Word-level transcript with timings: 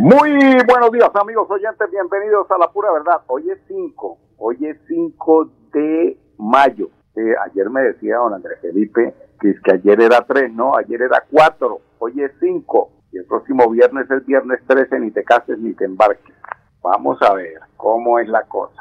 Muy 0.00 0.30
buenos 0.64 0.92
días 0.92 1.10
amigos 1.16 1.50
oyentes, 1.50 1.90
bienvenidos 1.90 2.48
a 2.52 2.56
la 2.56 2.70
pura 2.70 2.92
verdad. 2.92 3.20
Hoy 3.26 3.50
es 3.50 3.58
5, 3.66 4.18
hoy 4.36 4.56
es 4.64 4.78
5 4.86 5.50
de 5.72 6.16
mayo. 6.38 6.88
Eh, 7.16 7.34
ayer 7.44 7.68
me 7.68 7.82
decía 7.82 8.18
don 8.18 8.32
Andrés 8.32 8.60
Felipe 8.60 9.12
que, 9.40 9.50
es 9.50 9.60
que 9.60 9.72
ayer 9.72 10.00
era 10.00 10.24
3, 10.24 10.52
no, 10.52 10.76
ayer 10.76 11.02
era 11.02 11.24
4, 11.28 11.80
hoy 11.98 12.22
es 12.22 12.30
5 12.38 12.90
y 13.10 13.18
el 13.18 13.24
próximo 13.24 13.68
viernes 13.70 14.08
es 14.08 14.24
viernes 14.24 14.60
13, 14.68 15.00
ni 15.00 15.10
te 15.10 15.24
cases 15.24 15.58
ni 15.58 15.72
te 15.72 15.86
embarques. 15.86 16.32
Vamos 16.80 17.20
a 17.20 17.34
ver 17.34 17.58
cómo 17.76 18.20
es 18.20 18.28
la 18.28 18.44
cosa. 18.44 18.80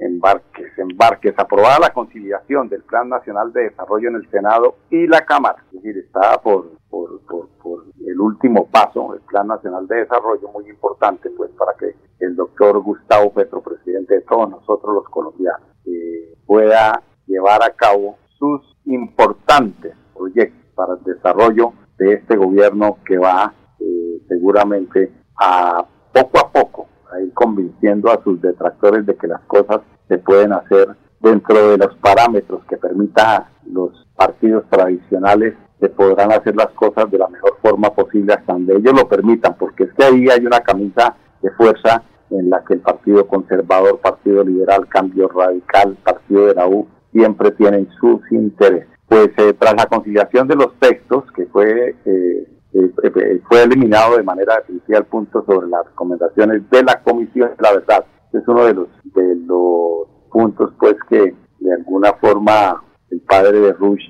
Embarques, 0.00 0.78
embarques. 0.78 1.34
Aprobada 1.38 1.78
la 1.80 1.92
conciliación 1.92 2.68
del 2.68 2.82
Plan 2.82 3.08
Nacional 3.08 3.52
de 3.52 3.64
Desarrollo 3.70 4.08
en 4.08 4.16
el 4.16 4.30
Senado 4.30 4.76
y 4.90 5.06
la 5.06 5.24
Cámara. 5.24 5.64
Es 5.72 5.82
decir, 5.82 5.98
está 5.98 6.40
por, 6.40 6.70
por, 6.88 7.20
por, 7.26 7.48
por 7.62 7.84
el 8.06 8.20
último 8.20 8.66
paso, 8.68 9.14
el 9.14 9.20
Plan 9.22 9.48
Nacional 9.48 9.86
de 9.86 9.96
Desarrollo, 9.96 10.48
muy 10.48 10.68
importante, 10.68 11.30
pues, 11.30 11.50
para 11.58 11.72
que 11.78 11.94
el 12.20 12.36
doctor 12.36 12.80
Gustavo 12.80 13.32
Petro, 13.32 13.60
presidente 13.60 14.14
de 14.14 14.20
todos 14.22 14.48
nosotros 14.50 14.94
los 14.94 15.08
colombianos, 15.08 15.68
eh, 15.84 16.36
pueda 16.46 17.02
llevar 17.26 17.62
a 17.62 17.70
cabo 17.70 18.16
sus 18.38 18.76
importantes 18.86 19.94
proyectos 20.14 20.58
para 20.74 20.94
el 20.94 21.02
desarrollo 21.04 21.72
de 21.98 22.14
este 22.14 22.36
gobierno 22.36 22.98
que 23.04 23.18
va 23.18 23.52
eh, 23.80 24.22
seguramente 24.28 25.12
a 25.36 25.84
poco 26.12 26.38
a 26.38 26.52
poco 26.52 26.88
a 27.12 27.20
ir 27.20 27.32
convenciendo 27.34 28.10
a 28.10 28.22
sus 28.22 28.40
detractores 28.40 29.04
de 29.06 29.16
que 29.16 29.26
las 29.26 29.40
cosas 29.42 29.80
se 30.08 30.18
pueden 30.18 30.52
hacer 30.52 30.88
dentro 31.20 31.70
de 31.70 31.78
los 31.78 31.94
parámetros 31.96 32.64
que 32.68 32.76
permita 32.76 33.50
los 33.70 34.06
partidos 34.16 34.64
tradicionales 34.70 35.54
se 35.80 35.88
podrán 35.88 36.32
hacer 36.32 36.56
las 36.56 36.70
cosas 36.70 37.10
de 37.10 37.18
la 37.18 37.28
mejor 37.28 37.56
forma 37.62 37.90
posible 37.90 38.34
hasta 38.34 38.52
donde 38.52 38.76
ellos 38.76 38.94
lo 38.94 39.08
permitan, 39.08 39.56
porque 39.58 39.84
es 39.84 39.92
que 39.94 40.04
ahí 40.04 40.28
hay 40.28 40.44
una 40.44 40.60
camisa 40.60 41.14
de 41.40 41.50
fuerza 41.52 42.02
en 42.30 42.50
la 42.50 42.62
que 42.64 42.74
el 42.74 42.80
Partido 42.80 43.26
Conservador, 43.26 44.00
Partido 44.00 44.44
Liberal, 44.44 44.86
Cambio 44.88 45.28
Radical, 45.28 45.96
Partido 46.02 46.46
de 46.46 46.54
la 46.54 46.66
U, 46.66 46.86
siempre 47.12 47.52
tienen 47.52 47.88
sus 48.00 48.20
intereses. 48.32 48.88
Pues 49.08 49.30
eh, 49.38 49.54
tras 49.58 49.74
la 49.74 49.86
conciliación 49.86 50.46
de 50.48 50.56
los 50.56 50.74
textos, 50.78 51.24
que 51.34 51.46
fue, 51.46 51.96
eh, 52.04 52.48
eh, 52.74 53.40
fue 53.48 53.62
eliminado 53.62 54.16
de 54.16 54.22
manera 54.22 54.56
definitiva 54.56 54.98
el 54.98 55.04
punto 55.04 55.42
sobre 55.46 55.68
las 55.68 55.86
recomendaciones 55.86 56.68
de 56.70 56.82
la 56.82 57.00
Comisión 57.02 57.50
de 57.56 57.62
la 57.62 57.72
Verdad. 57.72 58.04
Es 58.32 58.46
uno 58.46 58.64
de 58.64 58.74
los, 58.74 58.88
de 59.04 59.36
los 59.46 60.08
puntos 60.30 60.72
pues 60.78 60.96
que 61.08 61.34
de 61.60 61.72
alguna 61.74 62.12
forma 62.14 62.82
el 63.10 63.20
padre 63.22 63.60
de 63.60 63.72
Rush 63.72 64.02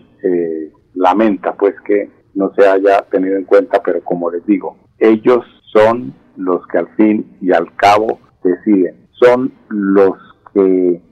lamenta 0.95 1.55
pues 1.55 1.75
que 1.87 2.11
no 2.35 2.53
se 2.55 2.67
haya 2.67 3.03
tenido 3.11 3.37
en 3.37 3.45
cuenta, 3.45 3.81
pero 3.83 4.03
como 4.03 4.31
les 4.31 4.45
digo, 4.47 4.77
ellos 4.99 5.45
son 5.73 6.15
los 6.37 6.67
que 6.67 6.79
al 6.79 6.89
fin 6.97 7.37
y 7.41 7.53
al 7.53 7.75
cabo 7.77 8.19
deciden, 8.43 9.09
son 9.13 9.53
los 9.69 10.17
que 10.53 11.03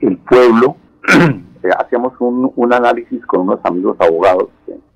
el 0.00 0.18
pueblo 0.28 0.76
Eh, 1.64 1.70
hacíamos 1.78 2.12
un, 2.20 2.72
análisis 2.74 3.24
con 3.24 3.40
unos 3.40 3.60
amigos 3.64 3.96
abogados 3.98 4.50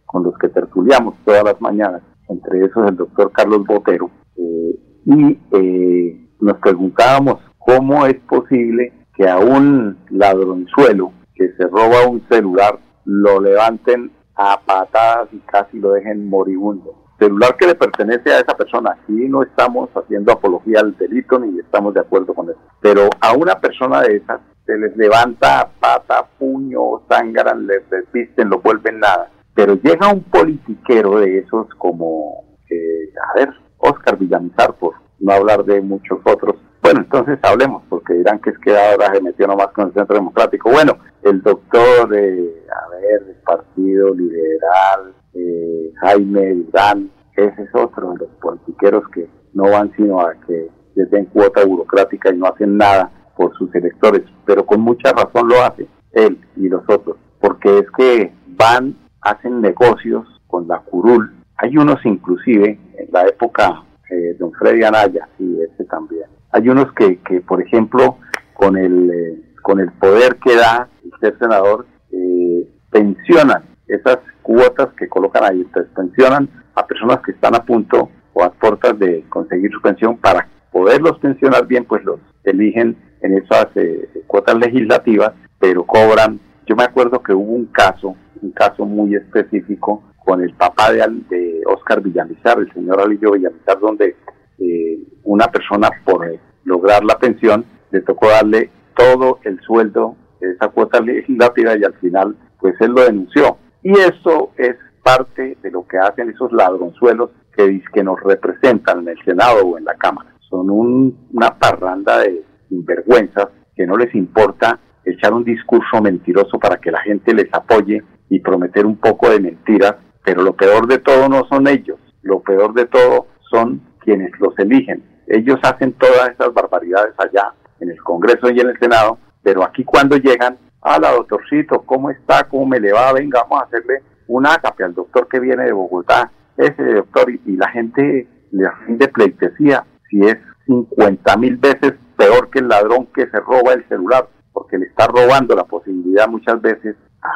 con 0.05 0.23
los 0.23 0.37
que 0.37 0.51
tertuliamos 0.51 1.15
todas 1.25 1.43
las 1.43 1.59
mañanas, 1.63 2.03
entre 2.29 2.63
esos 2.63 2.87
el 2.87 2.95
doctor 2.95 3.33
Carlos 3.33 3.65
Botero, 3.67 4.11
eh, 4.37 4.79
y 5.07 5.39
eh, 5.53 6.28
nos 6.41 6.59
preguntábamos 6.59 7.39
cómo 7.59 8.07
es 8.07 8.17
posible 8.21 8.93
que 9.15 9.29
a 9.29 9.39
un 9.39 9.99
ladronzuelo 10.11 11.13
que 11.35 11.53
se 11.53 11.65
roba 11.65 12.07
un 12.09 12.25
celular 12.29 12.79
lo 13.05 13.41
levanten 13.41 14.11
a 14.37 14.61
patadas 14.65 15.29
y 15.33 15.39
casi 15.39 15.79
lo 15.79 15.93
dejen 15.93 16.29
moribundo. 16.29 16.95
Celular 17.19 17.57
que 17.57 17.67
le 17.67 17.75
pertenece 17.75 18.33
a 18.33 18.39
esa 18.39 18.57
persona. 18.57 18.93
Aquí 18.93 19.29
no 19.29 19.43
estamos 19.43 19.91
haciendo 19.95 20.33
apología 20.33 20.81
al 20.81 20.97
delito 20.97 21.39
ni 21.39 21.59
estamos 21.59 21.95
de 21.95 22.01
acuerdo 22.01 22.33
con 22.33 22.49
eso. 22.49 22.61
Pero 22.81 23.11
a 23.21 23.33
una 23.33 23.59
persona 23.59 24.03
de 24.03 24.17
esas 24.17 24.41
se 24.65 24.77
les 24.77 24.97
levanta 24.97 25.69
pata, 25.81 26.25
puño, 26.39 27.01
sangran, 27.09 27.67
les 27.67 27.89
desvisten, 27.91 28.51
lo 28.51 28.61
vuelven 28.61 29.01
nada. 29.01 29.31
Pero 29.55 29.75
llega 29.75 30.13
un 30.13 30.23
politiquero 30.23 31.19
de 31.19 31.39
esos 31.39 31.67
como, 31.79 32.45
eh, 32.71 33.13
a 33.31 33.39
ver, 33.39 33.49
Oscar 33.79 34.17
Villamizar, 34.17 34.75
por 34.75 34.95
no 35.21 35.33
hablar 35.33 35.65
de 35.65 35.81
muchos 35.81 36.19
otros. 36.25 36.57
Bueno, 36.83 37.01
entonces 37.01 37.39
hablemos, 37.43 37.83
porque 37.89 38.15
dirán 38.15 38.39
que 38.39 38.51
es 38.51 38.59
que 38.59 38.77
ahora 38.77 39.13
se 39.13 39.21
metió 39.21 39.47
nomás 39.47 39.69
con 39.69 39.89
el 39.89 39.95
Centro 39.95 40.17
Democrático. 40.17 40.71
Bueno, 40.71 40.97
el 41.23 41.43
doctor, 41.43 42.15
eh, 42.15 42.65
a 42.71 42.91
ver, 42.91 43.25
del 43.27 43.37
Partido 43.45 44.15
Liberal, 44.15 45.15
eh, 45.35 45.93
Jaime 46.01 46.55
Durán, 46.55 47.11
ese 47.37 47.63
es 47.63 47.75
otro 47.75 48.13
de 48.13 48.19
los 48.19 48.31
politiqueros 48.41 49.09
que 49.09 49.29
no 49.55 49.71
van 49.71 49.93
sino 49.97 50.21
a 50.21 50.35
que 50.47 50.69
les 50.95 51.11
den 51.11 51.27
cuota 51.27 51.65
burocrática 51.65 52.33
y 52.33 52.37
no 52.37 52.47
hacen 52.47 52.77
nada 52.77 53.11
por 53.37 53.57
sus 53.57 53.73
electores, 53.75 54.23
pero 54.45 54.67
con 54.67 54.81
mucha 54.81 55.13
razón 55.13 55.49
lo 55.49 55.63
hace 55.63 55.87
él 56.13 56.41
y 56.57 56.69
los 56.69 56.83
otros, 56.89 57.17
porque 57.41 57.79
es 57.79 57.91
que 57.97 58.33
van, 58.47 58.97
hacen 59.21 59.61
negocios 59.61 60.27
con 60.49 60.67
la 60.67 60.81
curul. 60.81 61.35
Hay 61.57 61.77
unos 61.77 62.05
inclusive, 62.05 62.79
en 62.97 63.09
la 63.13 63.27
época 63.27 63.85
de 64.09 64.35
don 64.35 64.53
Freddy 64.53 64.85
Anaya, 64.85 65.29
y 65.39 65.61
ese 65.63 65.85
también. 65.85 66.25
Hay 66.53 66.69
unos 66.69 66.93
que, 66.95 67.19
que 67.21 67.41
por 67.41 67.61
ejemplo, 67.61 68.19
con 68.55 68.77
el, 68.77 69.11
eh, 69.11 69.43
con 69.63 69.81
el 69.81 69.93
poder 69.93 70.37
que 70.37 70.57
da 70.57 70.89
el 71.05 71.11
ser 71.21 71.39
senador, 71.39 71.87
eh, 72.11 72.69
pensionan 72.91 73.65
esas 73.87 74.19
cuotas 74.43 74.89
que 74.99 75.09
colocan 75.09 75.45
ahí, 75.45 75.61
entonces 75.61 75.93
pensionan 75.95 76.49
a 76.75 76.87
personas 76.87 77.21
que 77.25 77.33
están 77.33 77.55
a 77.55 77.65
punto 77.65 78.11
o 78.33 78.43
a 78.43 78.51
puertas 78.51 78.99
de 78.99 79.25
conseguir 79.29 79.71
su 79.71 79.81
pensión 79.81 80.17
para 80.19 80.49
poderlos 80.73 81.19
pensionar 81.19 81.67
bien, 81.67 81.85
pues 81.85 82.05
los 82.05 82.21
eligen 82.45 82.97
en 83.21 83.39
esas 83.39 83.67
eh, 83.75 84.09
cuotas 84.27 84.57
legislativas, 84.59 85.33
pero 85.59 85.85
cobran. 85.85 86.41
Yo 86.67 86.77
me 86.77 86.85
acuerdo 86.85 87.23
que 87.23 87.33
hubo 87.33 87.53
un 87.53 87.67
caso, 87.67 88.15
un 88.41 88.51
caso 88.53 88.85
muy 88.85 89.15
específico 89.15 90.03
con 90.29 90.43
el 90.43 90.53
papá 90.53 90.93
de, 90.93 90.99
de 91.31 91.63
Oscar 91.65 92.03
Villamizar, 92.03 92.59
el 92.59 92.71
señor 92.75 93.01
Alillo 93.01 93.33
Villamizar, 93.33 93.81
donde 93.81 94.15
eh, 94.59 94.99
una 95.25 95.47
persona 95.47 95.89
por 96.05 96.31
lograr 96.65 97.03
la 97.03 97.19
pensión 97.19 97.65
le 97.91 98.03
tocó 98.03 98.29
darle 98.29 98.69
todo 98.95 99.39
el 99.45 99.59
sueldo 99.61 100.17
de 100.39 100.51
esa 100.51 100.69
cuota 100.69 101.01
legislativa 101.01 101.79
y 101.79 101.83
al 101.83 101.95
final 101.95 102.37
pues 102.61 102.75
él 102.81 102.91
lo 102.91 103.05
denunció. 103.05 103.57
Y 103.83 103.93
eso 103.93 104.51
es 104.59 104.77
parte 105.03 105.57
de 105.63 105.71
lo 105.71 105.89
que 105.89 105.97
hacen 105.97 106.29
esos 106.29 106.53
ladronzuelos 106.53 107.31
que, 107.57 107.83
que 107.91 108.05
nos 108.05 108.23
representan 108.23 108.99
en 108.99 109.09
el 109.09 109.25
Senado 109.25 109.65
o 109.65 109.79
en 109.79 109.87
la 109.87 109.95
Cámara. 109.95 110.35
Son 110.51 110.69
una 110.69 111.59
parranda 111.59 112.19
de 112.19 112.45
sinvergüenzas 112.69 113.49
que 113.75 113.87
no 113.87 113.97
les 113.97 114.15
importa 114.15 114.79
echar 115.07 115.33
un 115.33 115.45
discurso 115.45 116.03
mentiroso 116.03 116.59
para 116.59 116.77
que 116.77 116.91
la 116.91 117.01
gente 117.01 117.33
les 117.33 117.49
apoye 117.51 118.03
y 118.29 118.41
prometer 118.41 118.85
un 118.85 118.97
poco 118.97 119.31
de 119.31 119.41
mentiras, 119.41 119.95
pero 120.29 120.43
lo 120.43 120.53
peor 120.53 120.87
de 120.87 120.99
todo 120.99 121.27
no 121.27 121.47
son 121.49 121.67
ellos, 121.69 121.99
lo 122.21 122.41
peor 122.41 122.75
de 122.75 122.85
todo 122.85 123.29
son 123.51 123.81
quienes 124.01 124.31
los 124.39 124.53
eligen. 124.59 125.03
Ellos 125.27 125.59
hacen 125.63 125.95
todas 125.95 126.29
esas 126.29 126.53
barbaridades 126.53 127.15
allá 127.17 127.55
en 127.81 127.89
el 127.89 127.97
Congreso 128.03 128.51
y 128.51 128.61
en 128.61 128.69
el 128.69 128.79
Senado, 128.79 129.17
pero 129.43 129.65
aquí 129.65 129.85
cuando 129.85 130.19
llegan, 130.19 130.59
la 130.85 131.13
doctorcito, 131.13 131.81
¿cómo 131.81 132.11
está? 132.11 132.47
¿Cómo 132.47 132.67
me 132.67 132.79
le 132.79 132.93
va? 132.93 133.11
Venga, 133.15 133.41
vamos 133.41 133.63
a 133.63 133.65
hacerle 133.65 134.03
un 134.27 134.47
ágape 134.47 134.85
al 134.85 134.95
doctor 134.95 135.29
que 135.29 135.41
viene 135.41 135.65
de 135.65 135.73
Bogotá, 135.73 136.31
ese 136.59 136.85
doctor, 136.93 137.31
y, 137.31 137.57
la 137.57 137.71
gente 137.71 138.29
le 138.51 138.71
rinde 138.87 139.09
pleitesía 139.09 139.87
si 140.11 140.21
es 140.27 140.37
50 140.67 141.37
mil 141.39 141.57
veces 141.57 141.95
peor 142.19 142.51
que 142.51 142.59
el 142.59 142.69
ladrón 142.69 143.07
que 143.15 143.31
se 143.31 143.41
roba 143.41 143.73
el 143.73 143.89
celular, 143.89 144.29
porque 144.53 144.77
le 144.77 144.89
está 144.89 145.07
robando 145.07 145.57
la 145.57 145.65
posibilidad 145.65 146.29
muchas 146.29 146.61
veces 146.61 146.97
a, 147.23 147.31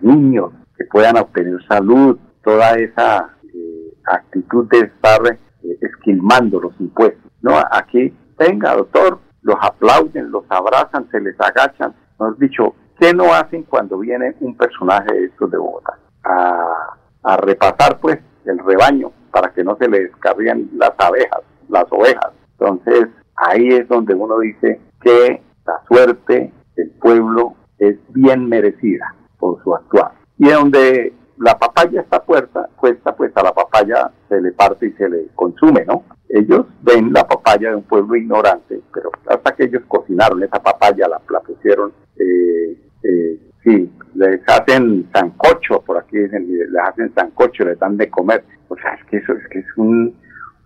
niños 0.00 0.52
que 0.76 0.84
puedan 0.84 1.16
obtener 1.16 1.64
salud, 1.66 2.18
toda 2.42 2.72
esa 2.74 3.30
eh, 3.44 3.94
actitud 4.06 4.68
de 4.68 4.80
estar 4.80 5.20
eh, 5.26 5.78
esquilmando 5.80 6.60
los 6.60 6.78
impuestos. 6.80 7.30
No, 7.42 7.52
aquí, 7.70 8.14
venga 8.38 8.74
doctor, 8.74 9.18
los 9.42 9.56
aplauden, 9.60 10.30
los 10.30 10.44
abrazan, 10.48 11.08
se 11.10 11.20
les 11.20 11.38
agachan. 11.40 11.94
Nos 12.18 12.38
dicho, 12.38 12.74
¿qué 12.98 13.12
no 13.12 13.32
hacen 13.32 13.64
cuando 13.64 13.98
viene 13.98 14.34
un 14.40 14.56
personaje 14.56 15.12
de 15.12 15.24
estos 15.26 15.50
de 15.50 15.58
Bogotá? 15.58 15.98
A, 16.24 17.36
repasar 17.38 17.98
pues 18.00 18.18
el 18.44 18.58
rebaño 18.58 19.10
para 19.30 19.52
que 19.52 19.64
no 19.64 19.76
se 19.76 19.88
le 19.88 20.00
descarguen 20.00 20.70
las 20.76 20.92
abejas 20.98 21.40
las 21.68 21.86
ovejas. 21.90 22.32
Entonces, 22.58 23.08
ahí 23.36 23.68
es 23.68 23.88
donde 23.88 24.14
uno 24.14 24.38
dice 24.38 24.80
que 25.00 25.42
la 25.66 25.80
suerte 25.88 26.52
del 26.76 26.90
pueblo 27.00 27.54
es 27.78 27.96
bien 28.10 28.48
merecida 28.48 29.14
por 29.38 29.62
su 29.62 29.74
actuar. 29.74 30.12
Y 30.38 30.48
donde 30.48 31.12
la 31.38 31.58
papaya 31.58 32.00
está 32.00 32.22
puesta, 32.22 32.68
puesta, 32.80 33.14
pues 33.14 33.36
a 33.36 33.42
la 33.42 33.52
papaya 33.52 34.10
se 34.28 34.40
le 34.40 34.52
parte 34.52 34.86
y 34.86 34.92
se 34.92 35.08
le 35.08 35.28
consume, 35.34 35.84
¿no? 35.84 36.04
Ellos 36.28 36.66
ven 36.82 37.12
la 37.12 37.26
papaya 37.26 37.70
de 37.70 37.76
un 37.76 37.82
pueblo 37.82 38.16
ignorante, 38.16 38.80
pero 38.92 39.10
hasta 39.26 39.54
que 39.54 39.64
ellos 39.64 39.82
cocinaron 39.86 40.42
esa 40.42 40.62
papaya, 40.62 41.08
la, 41.08 41.20
la 41.30 41.40
pusieron, 41.40 41.92
eh, 42.16 42.76
eh, 43.02 43.38
sí, 43.62 43.92
les 44.14 44.40
hacen 44.48 45.08
sancocho, 45.12 45.80
por 45.82 45.98
aquí 45.98 46.18
dicen, 46.18 46.48
les 46.48 46.82
hacen 46.82 47.12
sancocho, 47.14 47.64
les 47.64 47.78
dan 47.78 47.96
de 47.96 48.08
comer. 48.08 48.44
O 48.68 48.76
sea, 48.76 48.94
es 48.94 49.04
que 49.06 49.18
eso 49.18 49.32
es 49.32 49.48
que 49.48 49.58
es 49.60 49.66
un, 49.76 50.16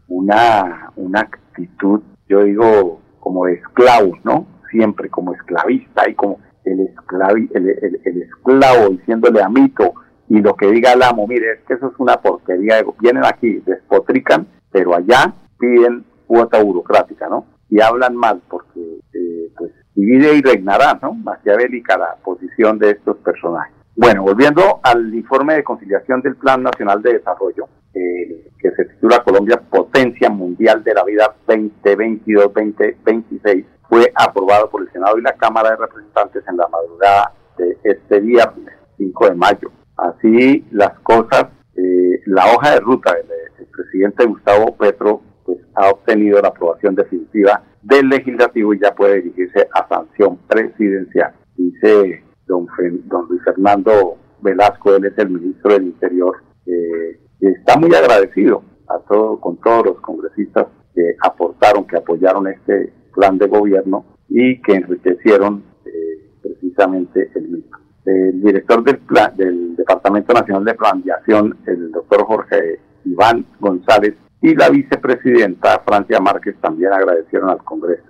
una, 0.09 0.91
una 0.97 1.21
actitud, 1.21 2.01
yo 2.29 2.45
digo, 2.45 3.01
como 3.21 3.47
de 3.47 3.55
esclavos, 3.55 4.19
¿no? 4.25 4.47
Siempre 4.71 5.09
como 5.09 5.35
esclavista 5.35 6.09
y 6.09 6.15
como 6.15 6.39
el, 6.65 6.81
esclavi, 6.81 7.51
el, 7.55 7.69
el, 8.05 8.23
esclavo 8.23 8.91
diciéndole 8.91 9.43
a 9.43 9.49
Mito 9.49 9.95
y 10.29 10.41
lo 10.41 10.55
que 10.55 10.71
diga 10.71 10.93
el 10.93 11.03
amo, 11.03 11.27
mire, 11.27 11.53
es 11.53 11.61
que 11.67 11.75
eso 11.75 11.89
es 11.89 11.95
una 11.99 12.17
porquería, 12.17 12.85
vienen 13.01 13.25
aquí, 13.25 13.63
despotrican, 13.65 14.47
pero 14.71 14.95
allá 14.95 15.33
piden 15.59 16.05
cuota 16.27 16.63
burocrática, 16.63 17.29
¿no? 17.29 17.47
Y 17.71 17.81
hablan 17.81 18.15
mal 18.15 18.43
porque, 18.49 18.99
eh, 19.15 19.51
pues, 19.57 19.73
divide 19.95 20.35
y 20.35 20.43
reinará, 20.43 20.99
¿no? 21.03 21.15
Maquiavélica 21.15 21.97
la 21.97 22.17
posición 22.23 22.79
de 22.79 22.91
estos 22.91 23.17
personajes. 23.19 23.75
Bueno, 23.97 24.23
volviendo 24.23 24.81
al 24.83 25.15
informe 25.15 25.55
de 25.55 25.65
conciliación 25.65 26.21
del 26.21 26.37
Plan 26.37 26.63
Nacional 26.63 27.03
de 27.03 27.15
Desarrollo, 27.15 27.67
eh, 27.95 28.51
que 28.61 28.71
se 28.71 28.85
titula 28.85 29.25
Colombia 29.25 29.61
Potencia 29.69 30.31
Mundial 30.31 30.85
de 30.85 30.95
la 30.95 31.03
Vida 31.05 31.35
2022-2026, 31.49 33.65
fue 33.89 34.13
aprobado 34.15 34.69
por 34.71 34.83
el 34.83 34.93
Senado 34.93 35.19
y 35.19 35.23
la 35.23 35.33
Cámara 35.35 35.71
de 35.71 35.77
Representantes 35.77 36.43
en 36.49 36.57
la 36.57 36.69
madrugada 36.69 37.33
de 37.57 37.79
este 37.85 38.21
viernes 38.21 38.75
5 38.99 39.29
de 39.29 39.35
mayo. 39.35 39.71
Así 39.97 40.65
las 40.71 40.99
cosas, 41.01 41.47
eh, 41.77 42.21
la 42.27 42.47
hoja 42.53 42.75
de 42.75 42.81
ruta 42.81 43.15
del, 43.15 43.27
presidente 43.73 44.27
Gustavo 44.27 44.77
Petro 44.77 45.23
pues, 45.45 45.59
ha 45.77 45.91
obtenido 45.91 46.43
la 46.43 46.49
aprobación 46.49 46.97
definitiva 46.97 47.63
del 47.81 48.09
legislativo 48.09 48.75
y 48.75 48.81
ya 48.81 48.93
puede 48.93 49.23
dirigirse 49.23 49.69
a 49.73 49.87
sanción 49.89 50.37
presidencial. 50.49 51.33
Dice 51.57 52.25
don, 52.47 52.67
don 53.05 53.29
Luis 53.29 53.43
Fernando 53.45 54.17
Velasco, 54.41 54.97
él 54.97 55.05
es 55.05 55.17
el 55.19 55.31
ministro 55.31 55.73
del 55.73 55.85
Interior, 55.85 56.37
eh, 56.67 57.21
está 57.41 57.77
muy 57.79 57.95
agradecido 57.95 58.63
a 58.89 58.99
todo, 59.09 59.41
con 59.41 59.57
todos 59.59 59.87
los 59.87 60.01
congresistas 60.01 60.67
que 60.95 61.15
aportaron, 61.23 61.87
que 61.87 61.97
apoyaron 61.97 62.49
este 62.49 62.93
plan 63.19 63.37
de 63.37 63.49
gobierno 63.49 64.05
y 64.29 64.63
que 64.63 64.75
enriquecieron 64.75 65.65
eh, 65.85 66.31
precisamente 66.41 67.31
el 67.35 67.49
mismo. 67.49 67.77
El 68.05 68.41
director 68.41 68.83
del, 68.85 68.99
plan, 68.99 69.37
del 69.37 69.75
Departamento 69.77 70.33
Nacional 70.33 70.65
de 70.65 70.75
Planeación, 70.75 71.59
el 71.67 71.91
doctor 71.91 72.25
Jorge 72.25 72.81
Iván 73.05 73.45
González, 73.59 74.15
y 74.41 74.55
la 74.55 74.71
vicepresidenta 74.71 75.81
Francia 75.85 76.21
Márquez 76.21 76.57
también 76.61 76.93
agradecieron 76.93 77.51
al 77.51 77.59
Congreso. 77.65 78.05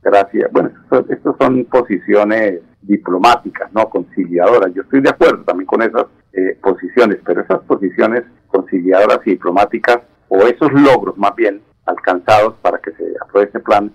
Gracias. 0.00 0.50
Bueno, 0.52 0.70
estas 1.08 1.36
son 1.38 1.64
posiciones 1.64 2.60
diplomáticas, 2.82 3.72
no 3.72 3.90
conciliadoras. 3.90 4.72
Yo 4.74 4.82
estoy 4.82 5.00
de 5.00 5.10
acuerdo 5.10 5.42
también 5.44 5.66
con 5.66 5.82
esas 5.82 6.06
eh, 6.32 6.56
posiciones, 6.62 7.18
pero 7.26 7.42
esas 7.42 7.60
posiciones 7.62 8.22
conciliadoras 8.46 9.18
y 9.26 9.30
diplomáticas, 9.30 9.98
o 10.28 10.38
esos 10.46 10.72
logros 10.72 11.18
más 11.18 11.34
bien 11.34 11.60
alcanzados 11.84 12.54
para 12.62 12.78
que 12.78 12.92
se 12.92 13.04
apruebe 13.20 13.48
este 13.48 13.60
plan 13.60 13.92